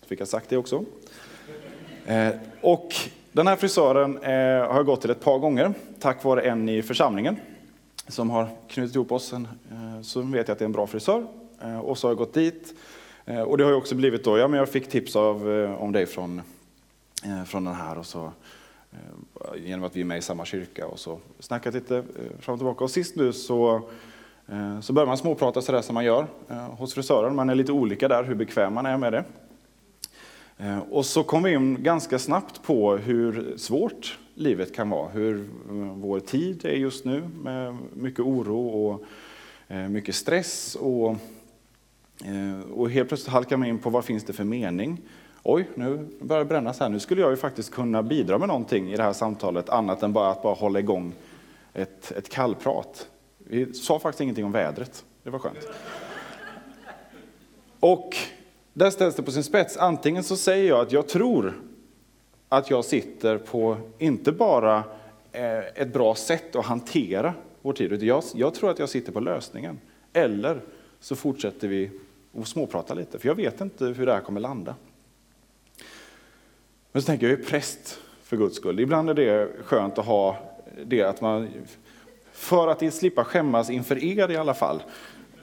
fick 0.06 0.20
jag 0.20 0.28
sagt 0.28 0.48
det 0.48 0.56
också. 0.56 0.84
Eh, 2.06 2.30
och 2.60 2.94
den 3.32 3.46
här 3.46 3.56
frisören 3.56 4.18
eh, 4.18 4.68
har 4.68 4.74
jag 4.74 4.86
gått 4.86 5.00
till 5.00 5.10
ett 5.10 5.20
par 5.20 5.38
gånger, 5.38 5.74
tack 6.00 6.24
vare 6.24 6.42
en 6.42 6.68
i 6.68 6.82
församlingen 6.82 7.36
som 8.08 8.30
har 8.30 8.48
knutit 8.68 8.94
ihop 8.94 9.12
oss. 9.12 9.32
Eh, 9.32 9.42
så 10.02 10.20
vet 10.20 10.48
jag 10.48 10.52
att 10.52 10.58
det 10.58 10.62
är 10.62 10.66
en 10.66 10.72
bra 10.72 10.86
frisör. 10.86 11.26
Eh, 11.62 11.78
och 11.78 11.98
så 11.98 12.06
har 12.06 12.10
jag 12.10 12.18
gått 12.18 12.34
dit. 12.34 12.74
Eh, 13.24 13.40
och 13.40 13.58
det 13.58 13.64
har 13.64 13.70
ju 13.70 13.76
också 13.76 13.94
blivit 13.94 14.24
då, 14.24 14.38
ja 14.38 14.48
men 14.48 14.58
jag 14.58 14.68
fick 14.68 14.88
tips 14.88 15.16
av, 15.16 15.52
eh, 15.52 15.82
om 15.82 15.92
dig 15.92 16.06
från 16.06 16.42
Eh, 17.24 17.44
från 17.44 17.64
den 17.64 17.74
här 17.74 17.98
och 17.98 18.06
så 18.06 18.32
eh, 18.92 19.64
genom 19.64 19.84
att 19.84 19.96
vi 19.96 20.00
är 20.00 20.04
med 20.04 20.18
i 20.18 20.22
samma 20.22 20.44
kyrka 20.44 20.86
och 20.86 20.98
så 20.98 21.18
snackat 21.38 21.74
lite 21.74 21.96
eh, 21.96 22.04
fram 22.40 22.52
och 22.52 22.58
tillbaka. 22.58 22.84
Och 22.84 22.90
sist 22.90 23.16
nu 23.16 23.32
så 23.32 23.82
så 24.82 24.92
börjar 24.92 25.06
man 25.06 25.18
småprata 25.18 25.62
sådär 25.62 25.82
som 25.82 25.94
man 25.94 26.04
gör 26.04 26.26
hos 26.70 26.94
frisören. 26.94 27.36
Man 27.36 27.50
är 27.50 27.54
lite 27.54 27.72
olika 27.72 28.08
där 28.08 28.24
hur 28.24 28.34
bekväm 28.34 28.74
man 28.74 28.86
är 28.86 28.96
med 28.96 29.12
det. 29.12 29.24
Och 30.90 31.06
så 31.06 31.22
kom 31.22 31.42
vi 31.42 31.52
in 31.52 31.82
ganska 31.82 32.18
snabbt 32.18 32.62
på 32.62 32.96
hur 32.96 33.56
svårt 33.56 34.18
livet 34.34 34.74
kan 34.74 34.90
vara. 34.90 35.08
Hur 35.08 35.48
vår 35.94 36.20
tid 36.20 36.64
är 36.64 36.74
just 36.74 37.04
nu 37.04 37.22
med 37.42 37.76
mycket 37.94 38.20
oro 38.20 38.68
och 38.68 39.04
mycket 39.90 40.14
stress. 40.14 40.74
Och, 40.80 41.16
och 42.74 42.90
helt 42.90 43.08
plötsligt 43.08 43.32
halkar 43.32 43.56
man 43.56 43.68
in 43.68 43.78
på 43.78 43.90
vad 43.90 44.04
finns 44.04 44.24
det 44.24 44.32
för 44.32 44.44
mening? 44.44 45.00
Oj, 45.42 45.68
nu 45.74 46.08
börjar 46.20 46.44
det 46.44 46.48
brännas 46.48 46.80
här. 46.80 46.88
Nu 46.88 47.00
skulle 47.00 47.20
jag 47.20 47.30
ju 47.30 47.36
faktiskt 47.36 47.74
kunna 47.74 48.02
bidra 48.02 48.38
med 48.38 48.48
någonting 48.48 48.92
i 48.92 48.96
det 48.96 49.02
här 49.02 49.12
samtalet 49.12 49.68
annat 49.68 50.02
än 50.02 50.12
bara 50.12 50.30
att 50.30 50.42
bara 50.42 50.54
hålla 50.54 50.78
igång 50.78 51.14
ett, 51.74 52.12
ett 52.16 52.28
kallprat. 52.28 53.08
Vi 53.38 53.74
sa 53.74 53.98
faktiskt 53.98 54.20
ingenting 54.20 54.44
om 54.44 54.52
vädret. 54.52 55.04
Det 55.22 55.30
var 55.30 55.38
skönt. 55.38 55.68
Och 57.80 58.16
där 58.72 58.90
ställs 58.90 59.14
det 59.14 59.22
på 59.22 59.30
sin 59.30 59.44
spets. 59.44 59.76
Antingen 59.76 60.24
så 60.24 60.36
säger 60.36 60.68
jag 60.68 60.80
att 60.80 60.92
jag 60.92 61.08
tror 61.08 61.62
att 62.48 62.70
jag 62.70 62.84
sitter 62.84 63.38
på 63.38 63.76
inte 63.98 64.32
bara 64.32 64.82
eh, 65.32 65.58
ett 65.58 65.92
bra 65.92 66.14
sätt 66.14 66.56
att 66.56 66.64
hantera 66.64 67.34
vår 67.62 67.72
tid, 67.72 67.92
utan 67.92 68.08
jag, 68.08 68.22
jag 68.34 68.54
tror 68.54 68.70
att 68.70 68.78
jag 68.78 68.88
sitter 68.88 69.12
på 69.12 69.20
lösningen. 69.20 69.80
Eller 70.12 70.60
så 71.00 71.16
fortsätter 71.16 71.68
vi 71.68 71.90
att 72.40 72.48
småprata 72.48 72.94
lite, 72.94 73.18
för 73.18 73.28
jag 73.28 73.34
vet 73.34 73.60
inte 73.60 73.84
hur 73.84 74.06
det 74.06 74.12
här 74.12 74.20
kommer 74.20 74.40
landa. 74.40 74.74
Men 76.98 77.02
så 77.02 77.06
tänker 77.06 77.28
jag, 77.28 77.38
jag 77.38 77.44
är 77.44 77.50
präst 77.50 78.00
för 78.22 78.36
Guds 78.36 78.56
skull. 78.56 78.80
Ibland 78.80 79.10
är 79.10 79.14
det 79.14 79.48
skönt 79.64 79.98
att 79.98 80.06
ha 80.06 80.36
det 80.84 81.02
att 81.02 81.20
man 81.20 81.48
för 82.32 82.68
att 82.68 82.94
slippa 82.94 83.24
skämmas 83.24 83.70
inför 83.70 84.04
er 84.04 84.30
i 84.30 84.36
alla 84.36 84.54
fall, 84.54 84.82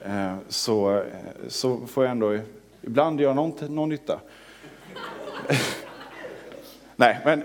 eh, 0.04 0.36
så, 0.48 1.02
så 1.48 1.86
får 1.86 2.04
jag 2.04 2.10
ändå 2.10 2.38
ibland 2.82 3.20
göra 3.20 3.34
någon, 3.34 3.52
någon 3.68 3.88
nytta. 3.88 4.20
Nej, 6.96 7.20
men 7.24 7.42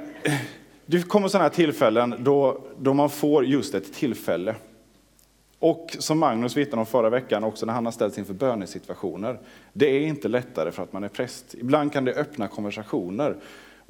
det 0.85 1.07
kommer 1.07 1.27
sådana 1.27 1.43
här 1.43 1.55
tillfällen 1.55 2.15
då, 2.19 2.61
då 2.79 2.93
man 2.93 3.09
får 3.09 3.45
just 3.45 3.75
ett 3.75 3.93
tillfälle. 3.93 4.55
Och 5.59 5.95
som 5.99 6.19
Magnus 6.19 6.57
vittnade 6.57 6.79
om 6.79 6.85
förra 6.85 7.09
veckan, 7.09 7.43
också 7.43 7.65
när 7.65 7.73
han 7.73 7.85
har 7.85 7.91
ställts 7.91 8.17
inför 8.17 8.33
bönesituationer. 8.33 9.39
Det 9.73 9.85
är 9.85 10.01
inte 10.01 10.27
lättare 10.27 10.71
för 10.71 10.83
att 10.83 10.93
man 10.93 11.03
är 11.03 11.09
präst. 11.09 11.53
Ibland 11.53 11.93
kan 11.93 12.05
det 12.05 12.13
öppna 12.13 12.47
konversationer, 12.47 13.35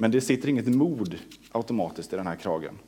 men 0.01 0.12
det 0.12 0.22
sitter 0.22 0.50
inget 0.50 0.67
mod 0.67 1.15
automatiskt 1.51 2.13
i 2.13 2.15
den 2.15 2.27
här 2.27 2.36
kragen. 2.36 2.79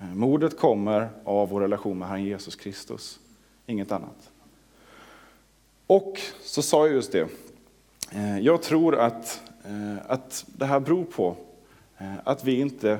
Eh, 0.00 0.14
Modet 0.14 0.58
kommer 0.58 1.08
av 1.24 1.48
vår 1.48 1.60
relation 1.60 1.98
med 1.98 2.08
Herren 2.08 2.24
Jesus 2.24 2.56
Kristus, 2.56 3.20
inget 3.66 3.92
annat. 3.92 4.30
Och 5.86 6.20
så 6.42 6.62
sa 6.62 6.86
jag 6.86 6.94
just 6.94 7.12
det, 7.12 7.28
eh, 8.10 8.38
jag 8.38 8.62
tror 8.62 8.96
att, 8.96 9.42
eh, 9.64 10.10
att 10.10 10.44
det 10.46 10.66
här 10.66 10.80
beror 10.80 11.04
på 11.04 11.36
att 12.24 12.44
vi 12.44 12.60
inte 12.60 12.98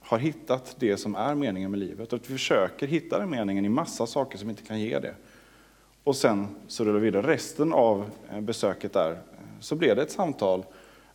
har 0.00 0.18
hittat 0.18 0.76
det 0.78 0.96
som 0.96 1.14
är 1.14 1.34
meningen 1.34 1.70
med 1.70 1.80
livet. 1.80 2.12
Att 2.12 2.30
vi 2.30 2.32
försöker 2.32 2.86
hitta 2.86 3.18
den 3.18 3.30
meningen 3.30 3.64
i 3.64 3.68
massa 3.68 4.06
saker 4.06 4.38
som 4.38 4.50
inte 4.50 4.62
kan 4.62 4.80
ge 4.80 4.98
det. 4.98 5.14
Och 6.04 6.16
sen 6.16 6.46
så 6.68 6.84
rullar 6.84 6.98
vi 6.98 7.04
vidare. 7.04 7.32
Resten 7.32 7.72
av 7.72 8.10
besöket 8.40 8.92
där 8.92 9.18
så 9.60 9.76
blev 9.76 9.96
det 9.96 10.02
ett 10.02 10.12
samtal 10.12 10.64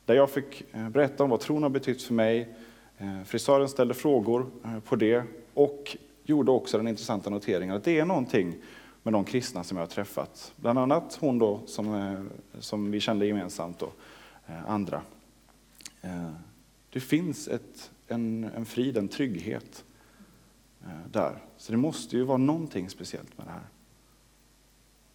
där 0.09 0.15
jag 0.15 0.29
fick 0.29 0.63
eh, 0.71 0.89
berätta 0.89 1.23
om 1.23 1.29
vad 1.29 1.39
tron 1.39 1.63
har 1.63 1.69
betytt 1.69 2.03
för 2.03 2.13
mig, 2.13 2.55
eh, 2.97 3.23
frisören 3.23 3.69
ställde 3.69 3.93
frågor 3.93 4.51
eh, 4.65 4.79
på 4.79 4.95
det 4.95 5.23
och 5.53 5.97
gjorde 6.23 6.51
också 6.51 6.77
den 6.77 6.87
intressanta 6.87 7.29
noteringen 7.29 7.75
att 7.75 7.83
det 7.83 7.99
är 7.99 8.05
någonting 8.05 8.55
med 9.03 9.13
de 9.13 9.25
kristna 9.25 9.63
som 9.63 9.77
jag 9.77 9.81
har 9.81 9.89
träffat. 9.89 10.53
Bland 10.55 10.79
annat 10.79 11.17
hon 11.21 11.39
då 11.39 11.61
som, 11.65 12.29
som 12.59 12.91
vi 12.91 12.99
kände 12.99 13.25
gemensamt 13.25 13.81
och 13.81 13.99
andra. 14.67 15.01
Det 16.89 16.99
finns 16.99 17.47
ett, 17.47 17.91
en, 18.07 18.49
en 18.55 18.65
frid, 18.65 18.97
en 18.97 19.07
trygghet 19.07 19.85
där. 21.11 21.37
Så 21.57 21.71
det 21.71 21.77
måste 21.77 22.17
ju 22.17 22.23
vara 22.23 22.37
någonting 22.37 22.89
speciellt 22.89 23.37
med 23.37 23.47
det 23.47 23.51
här. 23.51 23.67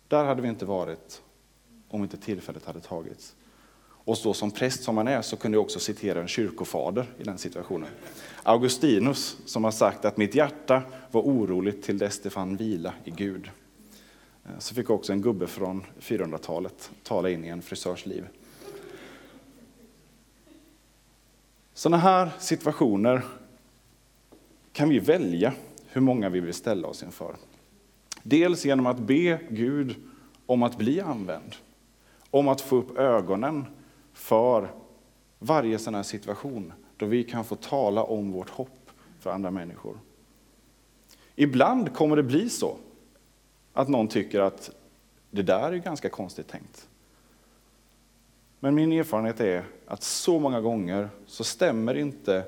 Där 0.09 0.25
hade 0.25 0.43
vi 0.43 0.49
inte 0.49 0.65
varit 0.65 1.23
om 1.89 2.03
inte 2.03 2.17
tillfället 2.17 2.65
hade 2.65 2.81
tagits. 2.81 3.37
Och 4.05 4.19
så 4.19 4.35
som 4.35 4.51
präst 4.51 4.83
som 4.83 4.95
man 4.95 5.09
är 5.09 5.23
så 5.23 5.37
kunde 5.37 5.57
jag 5.57 5.63
också 5.63 5.81
citera 5.81 6.21
en 6.21 6.29
kyrkofader 6.29 7.07
i 7.19 7.23
den 7.23 7.39
situationen. 7.39 7.89
Augustinus 8.43 9.37
som 9.45 9.65
har 9.65 9.71
sagt 9.71 10.05
att 10.05 10.17
mitt 10.17 10.35
hjärta 10.35 10.83
var 11.11 11.23
oroligt 11.23 11.83
till 11.83 11.99
dess 11.99 12.21
det 12.21 12.31
fann 12.31 12.57
vila 12.57 12.95
i 13.05 13.11
Gud. 13.11 13.51
Eh, 14.45 14.59
så 14.59 14.75
fick 14.75 14.91
också 14.91 15.13
en 15.13 15.23
gubbe 15.23 15.47
från 15.47 15.85
400-talet 16.01 16.91
tala 17.03 17.31
in 17.31 17.45
i 17.45 17.49
en 17.49 17.63
frisörs 17.63 18.07
liv. 18.07 18.27
Sådana 21.75 21.97
här 21.97 22.31
situationer 22.39 23.23
kan 24.73 24.89
vi 24.89 24.99
välja 24.99 25.53
hur 25.87 26.01
många 26.01 26.29
vi 26.29 26.41
vill 26.41 26.55
ställa 26.55 26.89
oss 26.89 27.03
inför. 27.03 27.37
Dels 28.23 28.65
genom 28.65 28.87
att 28.87 28.99
be 28.99 29.41
Gud 29.51 29.95
om 30.47 30.63
att 30.63 30.79
bli 30.79 31.01
använd, 31.01 31.55
om 32.31 32.49
att 32.49 32.61
få 32.61 32.77
upp 32.77 32.99
ögonen 32.99 33.65
för 34.15 34.71
varje 35.39 35.79
sån 35.79 35.95
här 35.95 36.03
situation 36.03 36.73
då 36.97 37.07
vi 37.07 37.25
kan 37.25 37.45
få 37.45 37.57
tala 37.57 38.03
om 38.03 38.33
vårt 38.33 38.51
hopp 38.51 38.91
för 39.21 39.31
andra 39.31 39.51
människor. 39.51 39.99
Ibland 41.35 41.95
kommer 41.95 42.17
det 42.17 42.23
bli 42.23 42.49
så 42.49 42.77
att 43.73 43.89
någon 43.89 44.09
tycker 44.09 44.41
att 44.41 44.71
det 45.31 45.43
där 45.43 45.73
är 45.73 45.77
ganska 45.77 46.09
konstigt 46.09 46.49
tänkt. 46.49 46.89
Men 48.61 48.75
min 48.75 48.93
erfarenhet 48.93 49.41
är 49.41 49.65
att 49.87 50.03
så 50.03 50.41
många 50.41 50.61
gånger 50.61 51.09
så 51.27 51.45
stämmer 51.45 51.95
inte 51.95 52.45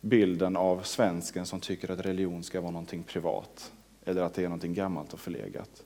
bilden 0.00 0.56
av 0.56 0.82
svensken 0.82 1.46
som 1.46 1.60
tycker 1.60 1.90
att 1.90 2.00
religion 2.00 2.42
ska 2.42 2.60
vara 2.60 2.70
någonting 2.70 3.02
privat 3.02 3.72
eller 4.04 4.22
att 4.22 4.34
det 4.34 4.42
är 4.42 4.48
någonting 4.48 4.74
gammalt 4.74 5.12
och 5.12 5.20
förlegat. 5.20 5.84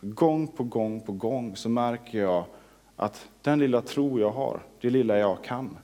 Gång 0.00 0.48
på 0.48 0.64
gång 0.64 1.00
på 1.00 1.12
gång 1.12 1.56
så 1.56 1.68
märker 1.68 2.18
jag 2.18 2.44
att 3.00 3.28
den 3.42 3.58
lilla 3.58 3.82
tro 3.82 4.20
jag 4.20 4.30
har, 4.30 4.62
det 4.80 4.90
lilla 4.90 5.18
jag 5.18 5.44
kan, 5.44 5.78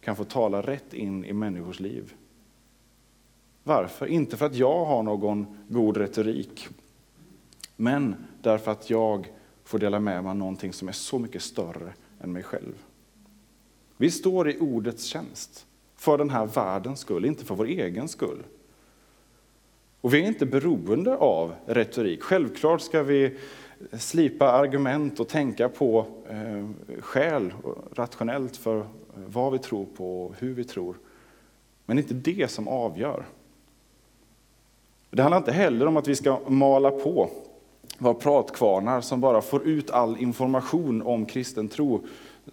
kan 0.00 0.16
få 0.16 0.24
tala 0.24 0.62
rätt 0.62 0.94
in 0.94 1.24
i 1.24 1.32
människors 1.32 1.80
liv. 1.80 2.14
Varför? 3.62 4.06
Inte 4.06 4.36
för 4.36 4.46
att 4.46 4.54
jag 4.54 4.84
har 4.84 5.02
någon 5.02 5.46
god 5.68 5.96
retorik, 5.96 6.68
men 7.76 8.14
därför 8.42 8.70
att 8.70 8.90
jag 8.90 9.32
får 9.64 9.78
dela 9.78 10.00
med 10.00 10.22
mig 10.22 10.30
av 10.30 10.36
någonting 10.36 10.72
som 10.72 10.88
är 10.88 10.92
så 10.92 11.18
mycket 11.18 11.42
större 11.42 11.92
än 12.20 12.32
mig 12.32 12.42
själv. 12.42 12.84
Vi 13.96 14.10
står 14.10 14.50
i 14.50 14.58
ordets 14.58 15.04
tjänst, 15.04 15.66
för 15.96 16.18
den 16.18 16.30
här 16.30 16.46
världens 16.46 17.00
skull, 17.00 17.24
inte 17.24 17.44
för 17.44 17.54
vår 17.54 17.66
egen 17.66 18.08
skull. 18.08 18.42
Och 20.00 20.14
vi 20.14 20.22
är 20.22 20.26
inte 20.26 20.46
beroende 20.46 21.16
av 21.16 21.54
retorik. 21.66 22.22
Självklart 22.22 22.80
ska 22.80 23.02
vi 23.02 23.38
slipa 23.92 24.52
argument 24.52 25.20
och 25.20 25.28
tänka 25.28 25.68
på 25.68 26.06
eh, 26.30 26.66
skäl 27.00 27.52
rationellt 27.94 28.56
för 28.56 28.78
eh, 28.78 28.84
vad 29.14 29.52
vi 29.52 29.58
tror 29.58 29.86
på 29.96 30.26
och 30.26 30.34
hur 30.38 30.54
vi 30.54 30.64
tror. 30.64 30.96
Men 31.86 31.96
det 31.96 32.00
är 32.00 32.14
inte 32.14 32.30
det 32.30 32.48
som 32.48 32.68
avgör. 32.68 33.26
Det 35.10 35.22
handlar 35.22 35.38
inte 35.38 35.52
heller 35.52 35.86
om 35.86 35.96
att 35.96 36.08
vi 36.08 36.16
ska 36.16 36.40
mala 36.46 36.90
på, 36.90 37.30
vara 37.98 38.14
pratkvarnar 38.14 39.00
som 39.00 39.20
bara 39.20 39.40
får 39.40 39.68
ut 39.68 39.90
all 39.90 40.16
information 40.18 41.02
om 41.02 41.26
kristen 41.26 41.68
tro 41.68 42.06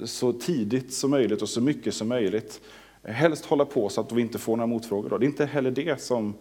så 0.03 0.33
tidigt 0.33 0.93
som 0.93 1.11
möjligt 1.11 1.41
och 1.41 1.49
så 1.49 1.61
mycket 1.61 1.93
som 1.93 2.07
möjligt. 2.07 2.61
Helst 3.03 3.45
hålla 3.45 3.65
på 3.65 3.89
så 3.89 4.01
att 4.01 4.11
vi 4.11 4.21
inte 4.21 4.39
får 4.39 4.57
några 4.57 4.67
motfrågor. 4.67 5.19
Det 5.19 5.25
är 5.25 5.27
inte 5.27 5.45
heller 5.45 5.71
det 5.71 6.01
som... 6.01 6.33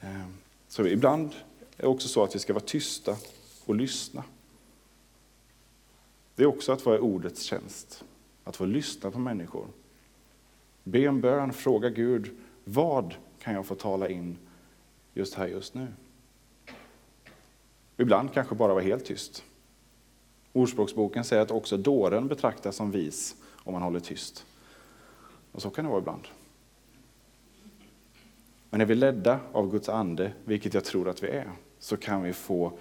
Eh, 0.00 0.26
så 0.68 0.86
ibland 0.86 1.30
är 1.76 1.82
det 1.82 1.88
också 1.88 2.08
så 2.08 2.22
att 2.22 2.34
vi 2.34 2.38
ska 2.38 2.52
vara 2.52 2.64
tysta 2.64 3.16
och 3.68 3.74
lyssna. 3.74 4.24
Det 6.34 6.42
är 6.42 6.46
också 6.46 6.72
att 6.72 6.86
vara 6.86 6.96
i 6.96 7.00
ordets 7.00 7.42
tjänst, 7.42 8.04
att 8.44 8.56
få 8.56 8.64
lyssna 8.64 9.10
på 9.10 9.18
människor. 9.18 9.66
Be 10.84 10.98
en 10.98 11.20
bön, 11.20 11.52
fråga 11.52 11.90
Gud, 11.90 12.36
vad 12.64 13.14
kan 13.38 13.54
jag 13.54 13.66
få 13.66 13.74
tala 13.74 14.08
in 14.08 14.38
just 15.14 15.34
här, 15.34 15.46
just 15.46 15.74
nu? 15.74 15.86
Ibland 17.96 18.32
kanske 18.32 18.54
bara 18.54 18.74
vara 18.74 18.84
helt 18.84 19.04
tyst. 19.04 19.44
Ordspråksboken 20.52 21.24
säger 21.24 21.42
att 21.42 21.50
också 21.50 21.76
dåren 21.76 22.28
betraktas 22.28 22.76
som 22.76 22.90
vis 22.90 23.36
om 23.54 23.72
man 23.72 23.82
håller 23.82 24.00
tyst. 24.00 24.46
Och 25.52 25.62
så 25.62 25.70
kan 25.70 25.84
det 25.84 25.90
vara 25.90 26.00
ibland. 26.00 26.28
Men 28.70 28.80
är 28.80 28.84
vi 28.84 28.94
ledda 28.94 29.40
av 29.52 29.70
Guds 29.70 29.88
ande, 29.88 30.32
vilket 30.44 30.74
jag 30.74 30.84
tror 30.84 31.08
att 31.08 31.22
vi 31.22 31.28
är, 31.28 31.52
så 31.78 31.96
kan 31.96 32.22
vi 32.22 32.32
få 32.32 32.78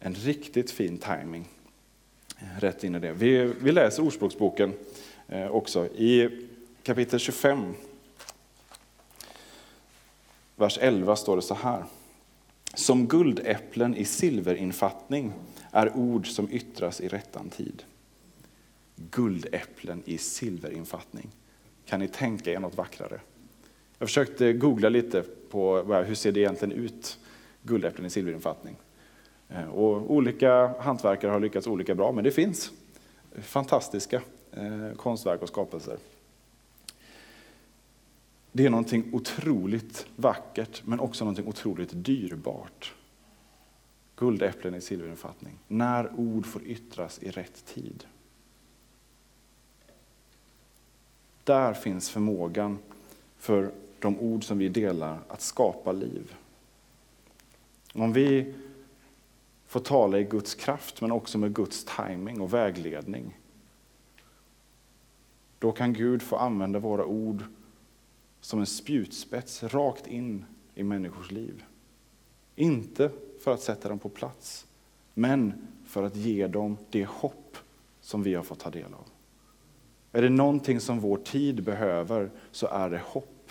en 0.00 0.14
riktigt 0.14 0.70
fin 0.70 0.98
timing 0.98 1.48
eh, 2.38 2.60
rätt 2.60 2.84
in 2.84 2.94
i 2.94 2.98
det. 2.98 3.12
Vi, 3.12 3.52
vi 3.60 3.72
läser 3.72 4.02
Ordspråksboken 4.02 4.72
eh, 5.28 5.50
också 5.50 5.86
i 5.86 6.30
kapitel 6.82 7.18
25. 7.18 7.74
Vers 10.56 10.78
11 10.80 11.16
står 11.16 11.36
det 11.36 11.42
så 11.42 11.54
här. 11.54 11.84
Som 12.74 13.06
guldäpplen 13.06 13.94
i 13.94 14.04
silverinfattning 14.04 15.32
är 15.70 15.96
ord 15.96 16.26
som 16.26 16.48
yttras 16.50 17.00
i 17.00 17.08
rättan 17.08 17.50
tid. 17.50 17.82
Guldäpplen 19.10 20.02
i 20.04 20.18
silverinfattning. 20.18 21.30
Kan 21.86 22.00
ni 22.00 22.08
tänka 22.08 22.52
er 22.52 22.60
något 22.60 22.76
vackrare? 22.76 23.20
Jag 23.98 24.08
försökte 24.08 24.52
googla 24.52 24.88
lite 24.88 25.24
på 25.50 25.82
hur 26.06 26.14
ser 26.14 26.32
det 26.32 26.40
egentligen 26.40 26.72
ut, 26.72 27.18
guldäpplen 27.62 28.06
i 28.06 28.10
silverinfattning. 28.10 28.76
Eh, 29.48 29.68
och 29.68 30.10
olika 30.10 30.74
hantverkare 30.80 31.30
har 31.30 31.40
lyckats 31.40 31.66
olika 31.66 31.94
bra, 31.94 32.12
men 32.12 32.24
det 32.24 32.30
finns 32.30 32.72
fantastiska 33.40 34.22
eh, 34.52 34.96
konstverk 34.96 35.42
och 35.42 35.48
skapelser. 35.48 35.96
Det 38.52 38.66
är 38.66 38.70
någonting 38.70 39.10
otroligt 39.12 40.06
vackert, 40.16 40.82
men 40.84 41.00
också 41.00 41.24
någonting 41.24 41.48
otroligt 41.48 41.90
dyrbart. 41.92 42.94
Guldäpplen 44.16 44.74
i 44.74 44.80
silverinfattning. 44.80 45.58
När 45.68 46.12
ord 46.16 46.46
får 46.46 46.62
yttras 46.62 47.18
i 47.18 47.30
rätt 47.30 47.66
tid. 47.66 48.04
Där 51.44 51.74
finns 51.74 52.10
förmågan 52.10 52.78
för 53.38 53.70
de 53.98 54.20
ord 54.20 54.44
som 54.44 54.58
vi 54.58 54.68
delar 54.68 55.18
att 55.28 55.40
skapa 55.40 55.92
liv. 55.92 56.34
Om 57.92 58.12
vi 58.12 58.54
får 59.66 59.80
tala 59.80 60.18
i 60.18 60.24
Guds 60.24 60.54
kraft 60.54 61.00
men 61.00 61.12
också 61.12 61.38
med 61.38 61.54
Guds 61.54 61.86
timing 61.96 62.40
och 62.40 62.54
vägledning. 62.54 63.38
Då 65.58 65.72
kan 65.72 65.92
Gud 65.92 66.22
få 66.22 66.36
använda 66.36 66.78
våra 66.78 67.04
ord 67.04 67.44
som 68.40 68.60
en 68.60 68.66
spjutspets 68.66 69.62
rakt 69.62 70.06
in 70.06 70.44
i 70.74 70.82
människors 70.82 71.30
liv. 71.30 71.64
Inte 72.54 73.10
för 73.40 73.54
att 73.54 73.60
sätta 73.60 73.88
dem 73.88 73.98
på 73.98 74.08
plats, 74.08 74.66
men 75.14 75.66
för 75.86 76.02
att 76.02 76.16
ge 76.16 76.46
dem 76.46 76.76
det 76.90 77.04
hopp 77.04 77.56
som 78.00 78.22
vi 78.22 78.34
har 78.34 78.42
fått 78.42 78.58
ta 78.58 78.70
del 78.70 78.94
av. 78.94 79.06
Är 80.12 80.22
det 80.22 80.28
någonting 80.28 80.80
som 80.80 81.00
vår 81.00 81.16
tid 81.16 81.62
behöver 81.62 82.30
så 82.50 82.66
är 82.66 82.90
det 82.90 83.00
hopp. 83.04 83.50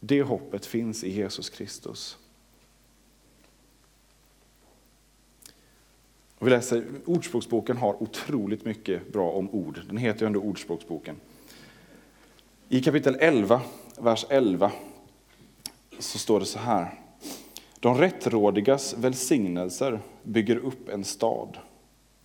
Det 0.00 0.22
hoppet 0.22 0.66
finns 0.66 1.04
i 1.04 1.10
Jesus 1.10 1.50
Kristus. 1.50 2.18
Vi 6.38 6.50
läser, 6.50 6.84
Ordspråksboken 7.04 7.76
har 7.76 8.02
otroligt 8.02 8.64
mycket 8.64 9.12
bra 9.12 9.30
om 9.30 9.50
ord. 9.50 9.80
Den 9.86 9.96
heter 9.96 10.20
ju 10.20 10.26
ändå 10.26 10.40
Ordspråksboken. 10.40 11.16
I 12.68 12.80
kapitel 12.80 13.16
11, 13.20 13.60
vers 13.98 14.26
11, 14.28 14.72
så 15.98 16.18
står 16.18 16.40
det 16.40 16.46
så 16.46 16.58
här. 16.58 17.00
De 17.80 17.98
rättrådigas 17.98 18.94
välsignelser 18.98 20.00
bygger 20.22 20.56
upp 20.56 20.88
en 20.88 21.04
stad. 21.04 21.58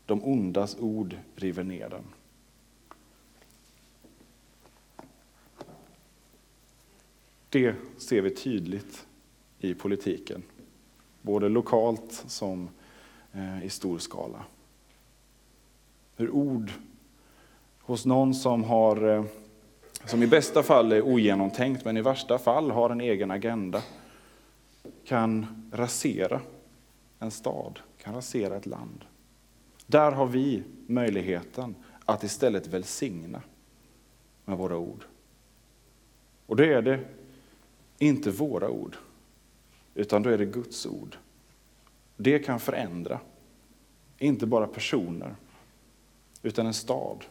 De 0.05 0.23
ondas 0.23 0.77
ord 0.79 1.17
river 1.35 1.63
ner 1.63 1.89
den. 1.89 2.03
Det 7.49 7.75
ser 7.97 8.21
vi 8.21 8.29
tydligt 8.29 9.05
i 9.59 9.73
politiken, 9.73 10.43
både 11.21 11.49
lokalt 11.49 12.23
som 12.27 12.69
Eh, 13.33 13.63
i 13.63 13.69
stor 13.69 13.99
skala. 13.99 14.43
Hur 16.15 16.29
ord 16.29 16.71
hos 17.79 18.05
någon 18.05 18.33
som 18.33 18.63
har 18.63 19.09
eh, 19.09 19.25
som 20.05 20.23
i 20.23 20.27
bästa 20.27 20.63
fall 20.63 20.91
är 20.91 21.01
ogenomtänkt 21.01 21.85
men 21.85 21.97
i 21.97 22.01
värsta 22.01 22.37
fall 22.37 22.71
har 22.71 22.89
en 22.89 23.01
egen 23.01 23.31
agenda, 23.31 23.81
kan 25.05 25.45
rasera 25.73 26.41
en 27.19 27.31
stad, 27.31 27.79
kan 27.97 28.15
rasera 28.15 28.55
ett 28.55 28.65
land. 28.65 29.05
Där 29.85 30.11
har 30.11 30.27
vi 30.27 30.63
möjligheten 30.87 31.75
att 32.05 32.23
istället 32.23 32.67
välsigna 32.67 33.41
med 34.45 34.57
våra 34.57 34.77
ord. 34.77 35.03
Och 36.45 36.55
då 36.55 36.63
är 36.63 36.81
det 36.81 36.99
inte 37.97 38.31
våra 38.31 38.69
ord, 38.69 38.95
utan 39.95 40.23
då 40.23 40.29
är 40.29 40.37
det 40.37 40.45
Guds 40.45 40.85
ord. 40.85 41.17
Det 42.17 42.39
kan 42.39 42.59
förändra, 42.59 43.19
inte 44.17 44.45
bara 44.45 44.67
personer, 44.67 45.35
utan 46.41 46.65
en 46.65 46.73
stad. 46.73 47.25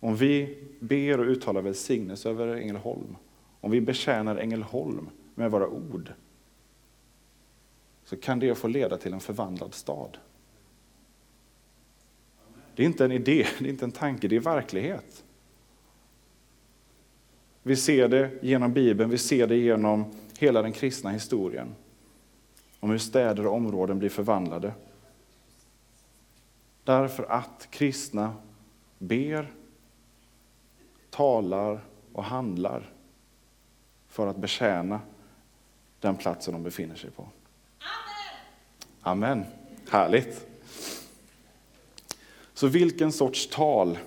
Om 0.00 0.16
vi 0.16 0.58
ber 0.80 1.20
och 1.20 1.26
uttalar 1.26 1.62
välsignelse 1.62 2.30
över 2.30 2.56
Ängelholm, 2.56 3.16
om 3.60 3.70
vi 3.70 3.80
betjänar 3.80 4.36
Ängelholm 4.36 5.08
med 5.34 5.50
våra 5.50 5.68
ord, 5.68 6.12
så 8.04 8.16
kan 8.16 8.38
det 8.38 8.54
få 8.54 8.68
leda 8.68 8.96
till 8.96 9.12
en 9.12 9.20
förvandlad 9.20 9.74
stad. 9.74 10.18
Det 12.74 12.82
är 12.82 12.86
inte 12.86 13.04
en 13.04 13.12
idé, 13.12 13.46
det 13.58 13.64
är 13.64 13.70
inte 13.70 13.84
en 13.84 13.92
tanke, 13.92 14.28
det 14.28 14.36
är 14.36 14.40
verklighet. 14.40 15.24
Vi 17.62 17.76
ser 17.76 18.08
det 18.08 18.30
genom 18.42 18.72
Bibeln, 18.72 19.10
vi 19.10 19.18
ser 19.18 19.46
det 19.46 19.56
genom 19.56 20.04
hela 20.38 20.62
den 20.62 20.72
kristna 20.72 21.10
historien. 21.10 21.74
Om 22.84 22.90
hur 22.90 22.98
städer 22.98 23.46
och 23.46 23.54
områden 23.54 23.98
blir 23.98 24.10
förvandlade. 24.10 24.72
Därför 26.84 27.22
att 27.22 27.68
kristna 27.70 28.34
ber 28.98 29.52
talar 31.10 31.80
och 32.12 32.24
handlar 32.24 32.90
för 34.08 34.26
att 34.26 34.36
betjäna 34.36 35.00
den 36.00 36.16
platsen 36.16 36.54
de 36.54 36.62
befinner 36.62 36.96
sig 36.96 37.10
på. 37.10 37.28
Amen. 39.02 39.32
Amen. 39.32 39.44
Härligt. 39.90 40.46
Så 42.54 42.66
vilken 42.66 43.12
sorts 43.12 43.46
tal 43.46 43.98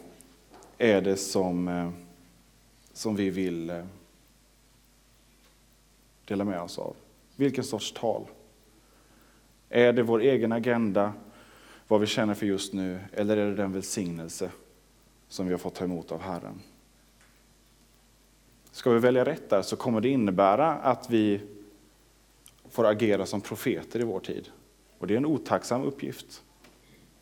är 0.77 1.01
det 1.01 1.17
som, 1.17 1.67
eh, 1.67 1.89
som 2.93 3.15
vi 3.15 3.29
vill 3.29 3.69
eh, 3.69 3.85
dela 6.25 6.43
med 6.43 6.61
oss 6.61 6.79
av? 6.79 6.95
Vilken 7.35 7.63
sorts 7.63 7.91
tal? 7.91 8.27
Är 9.69 9.93
det 9.93 10.03
vår 10.03 10.19
egen 10.19 10.51
agenda, 10.51 11.13
vad 11.87 12.01
vi 12.01 12.07
känner 12.07 12.33
för 12.33 12.45
just 12.45 12.73
nu, 12.73 12.99
eller 13.13 13.37
är 13.37 13.45
det 13.49 13.55
den 13.55 13.73
välsignelse 13.73 14.51
som 15.27 15.45
vi 15.45 15.53
har 15.53 15.59
fått 15.59 15.75
ta 15.75 15.83
emot 15.83 16.11
av 16.11 16.21
Herren? 16.21 16.61
Ska 18.71 18.91
vi 18.91 18.99
välja 18.99 19.25
rätt 19.25 19.49
där 19.49 19.61
så 19.61 19.75
kommer 19.75 20.01
det 20.01 20.09
innebära 20.09 20.73
att 20.73 21.09
vi 21.09 21.41
får 22.69 22.85
agera 22.85 23.25
som 23.25 23.41
profeter 23.41 23.99
i 23.99 24.03
vår 24.03 24.19
tid. 24.19 24.49
Och 24.97 25.07
det 25.07 25.13
är 25.13 25.17
en 25.17 25.25
otacksam 25.25 25.83
uppgift. 25.83 26.43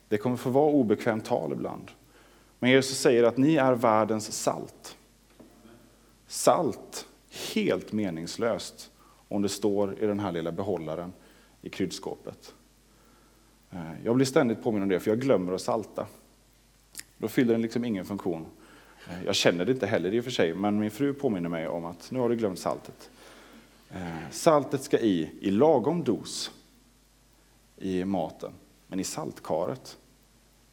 Det 0.09 0.17
kommer 0.17 0.37
få 0.37 0.49
vara 0.49 0.71
obekvämt 0.71 1.25
tal 1.25 1.51
ibland. 1.51 1.91
Men 2.59 2.71
Jesus 2.71 2.97
säger 2.97 3.23
att 3.23 3.37
ni 3.37 3.55
är 3.55 3.73
världens 3.73 4.31
salt. 4.31 4.97
Salt, 6.27 7.07
helt 7.53 7.91
meningslöst 7.91 8.91
om 9.27 9.41
det 9.41 9.49
står 9.49 9.99
i 9.99 10.05
den 10.05 10.19
här 10.19 10.31
lilla 10.31 10.51
behållaren 10.51 11.13
i 11.65 11.69
kryddskåpet. 11.69 12.53
Eh, 13.71 14.03
jag 14.03 14.15
blir 14.15 14.25
ständigt 14.25 14.63
påminn 14.63 14.83
om 14.83 14.89
det, 14.89 14.99
för 14.99 15.11
jag 15.11 15.19
glömmer 15.19 15.53
att 15.53 15.61
salta. 15.61 16.07
Då 17.17 17.27
fyller 17.27 17.53
den 17.53 17.61
liksom 17.61 17.85
ingen 17.85 18.05
funktion. 18.05 18.45
Eh, 19.09 19.23
jag 19.25 19.35
känner 19.35 19.65
det 19.65 19.71
inte 19.71 19.87
heller 19.87 20.13
i 20.13 20.19
och 20.19 20.23
för 20.23 20.31
sig, 20.31 20.53
men 20.53 20.79
min 20.79 20.91
fru 20.91 21.13
påminner 21.13 21.49
mig 21.49 21.67
om 21.67 21.85
att 21.85 22.11
nu 22.11 22.19
har 22.19 22.29
du 22.29 22.35
glömt 22.35 22.59
saltet. 22.59 23.09
Eh, 23.91 24.29
saltet 24.31 24.83
ska 24.83 24.99
i, 24.99 25.31
i 25.41 25.51
lagom 25.51 26.03
dos 26.03 26.51
i 27.77 28.05
maten, 28.05 28.51
men 28.87 28.99
i 28.99 29.03
saltkaret, 29.03 29.97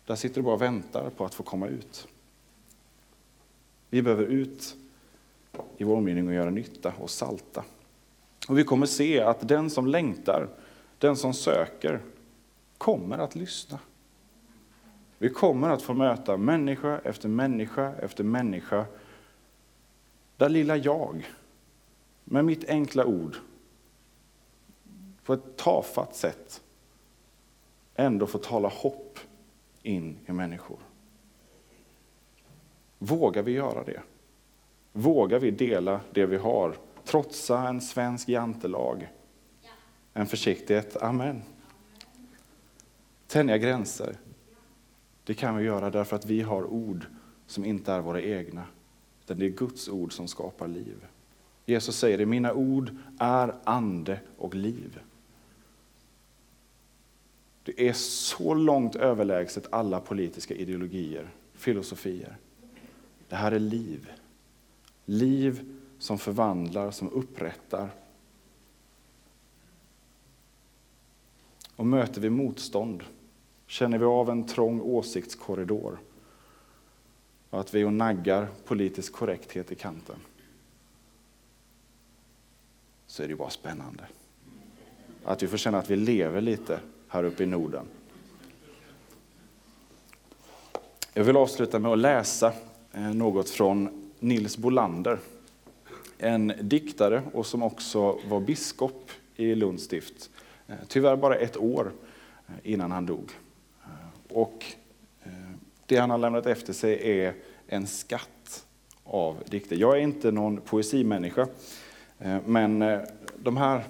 där 0.07 0.15
sitter 0.15 0.35
du 0.35 0.43
bara 0.43 0.55
och 0.55 0.63
väntar 0.63 1.11
på 1.11 1.25
att 1.25 1.35
få 1.35 1.43
komma 1.43 1.69
ut. 1.69 2.09
Vi 3.91 4.03
behöver 4.03 4.25
ut 4.25 4.77
i 5.77 5.85
vår 5.85 5.97
omgivning 5.97 6.29
och 6.29 6.35
göra 6.35 6.51
nytta 6.51 6.93
och 6.99 7.11
salta. 7.11 7.65
Och 8.49 8.59
vi 8.59 8.65
kommer 8.65 8.87
se 8.87 9.21
att 9.21 9.49
den 9.49 9.71
som 9.71 9.87
längtar, 9.87 10.49
den 11.03 11.17
som 11.17 11.35
söker, 11.35 12.01
kommer 12.79 13.19
att 13.19 13.35
lyssna. 13.35 13.79
Vi 15.19 15.29
kommer 15.29 15.71
att 15.71 15.83
få 15.83 15.95
möta 15.95 16.37
människa 16.37 16.99
efter 16.99 17.29
människa 17.29 17.95
efter 17.95 18.25
människa 18.25 18.87
där 20.37 20.49
lilla 20.49 20.77
jag, 20.77 21.31
med 22.25 22.45
mitt 22.45 22.69
enkla 22.69 23.05
ord, 23.05 23.37
på 25.25 25.33
ett 25.33 25.57
tafatt 25.57 26.17
sätt 26.17 26.63
ändå 27.95 28.27
får 28.27 28.39
tala 28.39 28.69
hopp 28.69 29.19
in 29.83 30.19
i 30.27 30.33
människor. 30.33 30.79
Vågar 32.99 33.43
vi 33.43 33.53
göra 33.53 33.85
det? 33.85 34.03
Vågar 34.93 35.39
vi 35.39 35.51
dela 35.51 36.01
det 36.13 36.27
vi 36.27 36.37
har? 36.37 36.77
Trotsa 37.05 37.69
en 37.69 37.81
svensk 37.81 38.29
jantelag? 38.29 39.09
En 40.15 40.27
försiktighet? 40.27 40.97
Amen. 41.03 41.43
Tänja 43.27 43.59
gränser? 43.59 44.17
Det 45.25 45.35
kan 45.35 45.57
vi 45.57 45.65
göra 45.65 45.91
därför 45.91 46.17
att 46.17 46.27
vi 46.27 46.43
har 46.43 46.65
ord 46.65 47.07
som 47.47 47.65
inte 47.65 47.93
är 47.93 48.01
våra 48.01 48.23
egna, 48.23 48.65
utan 49.25 49.39
det 49.39 49.47
är 49.47 49.51
Guds 49.51 49.89
ord 49.89 50.13
som 50.13 50.29
skapar 50.29 50.69
liv. 50.69 51.07
Jesus 51.67 51.97
säger 51.97 52.19
det, 52.19 52.27
mina 52.27 52.53
ord 52.53 52.97
är 53.19 53.55
ande 53.65 54.21
och 54.39 54.55
liv. 54.55 55.01
Det 57.63 57.89
är 57.89 57.93
så 57.93 58.55
långt 58.55 58.97
överlägset 58.97 59.67
alla 59.71 60.01
politiska 60.01 60.55
ideologier, 60.55 61.31
filosofier. 61.55 62.37
Det 63.29 63.37
här 63.37 63.53
är 63.53 63.59
liv. 63.59 64.11
Liv 65.05 65.75
som 65.99 66.19
förvandlar, 66.19 66.91
som 66.91 67.09
upprättar. 67.09 67.91
Och 71.83 71.87
möter 71.87 72.21
vi 72.21 72.31
motstånd, 72.31 73.03
känner 73.67 73.99
vi 73.99 74.05
av 74.05 74.31
en 74.31 74.47
trång 74.47 74.81
åsiktskorridor 74.81 75.99
och 77.51 77.61
att 77.61 77.75
vi 77.75 77.85
och 77.85 77.93
naggar 77.93 78.49
politisk 78.65 79.13
korrekthet 79.13 79.73
i 79.73 79.75
kanten, 79.75 80.17
så 83.07 83.23
är 83.23 83.27
det 83.27 83.31
ju 83.31 83.37
bara 83.37 83.51
spännande. 83.51 84.05
Att 85.25 85.43
vi 85.43 85.47
får 85.47 85.57
känna 85.57 85.79
att 85.79 85.91
vi 85.91 85.97
lever 85.97 86.41
lite 86.41 86.81
här 87.09 87.25
uppe 87.25 87.43
i 87.43 87.47
Norden. 87.47 87.87
Jag 91.13 91.25
vill 91.25 91.37
avsluta 91.37 91.79
med 91.79 91.93
att 91.93 91.99
läsa 91.99 92.53
eh, 92.93 93.15
något 93.15 93.51
från 93.51 94.11
Nils 94.19 94.57
Bolander. 94.57 95.19
En 96.19 96.53
diktare 96.61 97.23
och 97.33 97.47
som 97.47 97.63
också 97.63 98.19
var 98.29 98.41
biskop 98.41 99.11
i 99.37 99.55
Lunds 99.55 99.85
stift. 99.85 100.32
Eh, 100.73 100.87
tyvärr 100.89 101.17
bara 101.17 101.37
ett 101.37 101.57
år 101.57 101.93
eh, 102.49 102.55
innan 102.73 102.91
han 102.91 103.07
dog. 103.07 103.31
Eh, 103.85 104.37
och 104.37 104.65
det 105.87 105.97
han 105.97 106.11
har 106.11 106.19
lämnat 106.19 106.47
efter 106.47 106.73
sig 106.73 107.21
är 107.21 107.35
en 107.67 107.87
skatt 107.87 108.67
av 109.05 109.37
dikter. 109.49 109.77
Jag 109.77 109.97
är 109.97 110.01
inte 110.01 110.31
någon 110.31 110.61
poesimänniska, 110.61 111.47
men 112.47 112.79
de 113.37 113.57
här, 113.57 113.85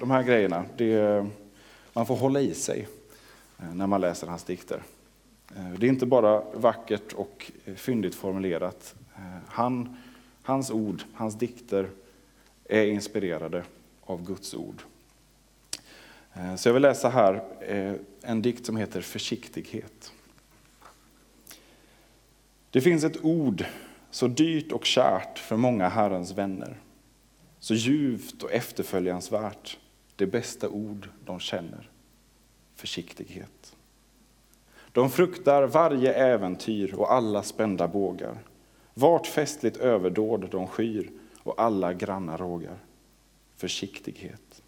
de 0.00 0.10
här 0.10 0.22
grejerna, 0.22 0.64
det, 0.76 1.26
man 1.92 2.06
får 2.06 2.16
hålla 2.16 2.40
i 2.40 2.54
sig 2.54 2.88
när 3.72 3.86
man 3.86 4.00
läser 4.00 4.26
hans 4.26 4.44
dikter. 4.44 4.82
Det 5.78 5.86
är 5.86 5.90
inte 5.90 6.06
bara 6.06 6.42
vackert 6.54 7.12
och 7.12 7.52
fyndigt 7.76 8.14
formulerat. 8.14 8.94
Han, 9.46 9.96
hans 10.42 10.70
ord, 10.70 11.02
hans 11.14 11.38
dikter 11.38 11.90
är 12.64 12.86
inspirerade 12.86 13.64
av 14.00 14.26
Guds 14.26 14.54
ord. 14.54 14.82
Eh, 16.34 16.54
så 16.54 16.68
jag 16.68 16.74
vill 16.74 16.82
läsa 16.82 17.08
här 17.08 17.42
eh, 17.60 17.94
en 18.22 18.42
dikt 18.42 18.66
som 18.66 18.76
heter 18.76 19.00
Försiktighet. 19.00 20.12
Det 22.70 22.80
finns 22.80 23.04
ett 23.04 23.24
ord 23.24 23.64
så 24.10 24.26
dyrt 24.28 24.72
och 24.72 24.84
kärt 24.84 25.38
för 25.38 25.56
många 25.56 25.88
Herrens 25.88 26.32
vänner, 26.32 26.76
så 27.58 27.74
ljuvt 27.74 28.42
och 28.42 28.52
efterföljansvärt 28.52 29.78
det 30.16 30.26
bästa 30.26 30.68
ord 30.68 31.08
de 31.24 31.40
känner, 31.40 31.90
försiktighet. 32.74 33.76
De 34.92 35.10
fruktar 35.10 35.66
varje 35.66 36.12
äventyr 36.12 36.94
och 36.94 37.12
alla 37.12 37.42
spända 37.42 37.88
bågar. 37.88 38.38
Vart 38.94 39.26
festligt 39.26 39.76
överdåd 39.76 40.48
de 40.50 40.66
skyr 40.66 41.10
och 41.38 41.62
alla 41.62 41.92
grannar 41.92 42.38
rågar. 42.38 42.78
Försiktighet. 43.56 44.61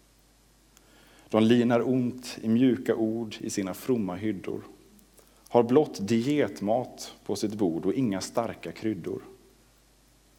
De 1.35 1.43
linar 1.43 1.87
ont 1.87 2.37
i 2.41 2.47
mjuka 2.47 2.95
ord 2.95 3.35
i 3.39 3.49
sina 3.49 3.73
fromma 3.73 4.15
hyddor. 4.15 4.61
Har 5.49 5.63
blott 5.63 6.07
dietmat 6.07 7.15
på 7.25 7.35
sitt 7.35 7.53
bord 7.53 7.85
och 7.85 7.93
inga 7.93 8.21
starka 8.21 8.71
kryddor. 8.71 9.21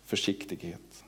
Försiktighet. 0.05 1.05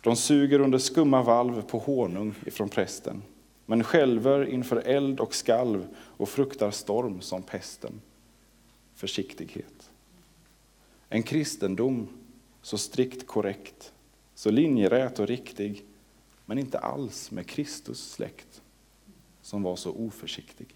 De 0.00 0.16
suger 0.16 0.60
under 0.60 0.78
skumma 0.78 1.22
valv 1.22 1.62
på 1.62 1.78
honung 1.78 2.34
ifrån 2.46 2.68
prästen, 2.68 3.22
men 3.64 3.84
skälver 3.84 4.46
inför 4.46 4.76
eld 4.76 5.20
och 5.20 5.34
skalv 5.34 5.86
och 5.96 6.28
fruktar 6.28 6.70
storm 6.70 7.20
som 7.20 7.42
pesten. 7.42 8.00
Försiktighet. 8.94 9.90
En 11.08 11.22
kristendom 11.22 12.08
så 12.62 12.78
strikt 12.78 13.26
korrekt, 13.26 13.92
så 14.34 14.50
linjerät 14.50 15.18
och 15.18 15.26
riktig, 15.26 15.84
men 16.46 16.58
inte 16.58 16.78
alls 16.78 17.30
med 17.30 17.46
Kristus 17.46 18.10
släkt, 18.12 18.62
som 19.42 19.62
var 19.62 19.76
så 19.76 19.92
oförsiktig. 19.92 20.75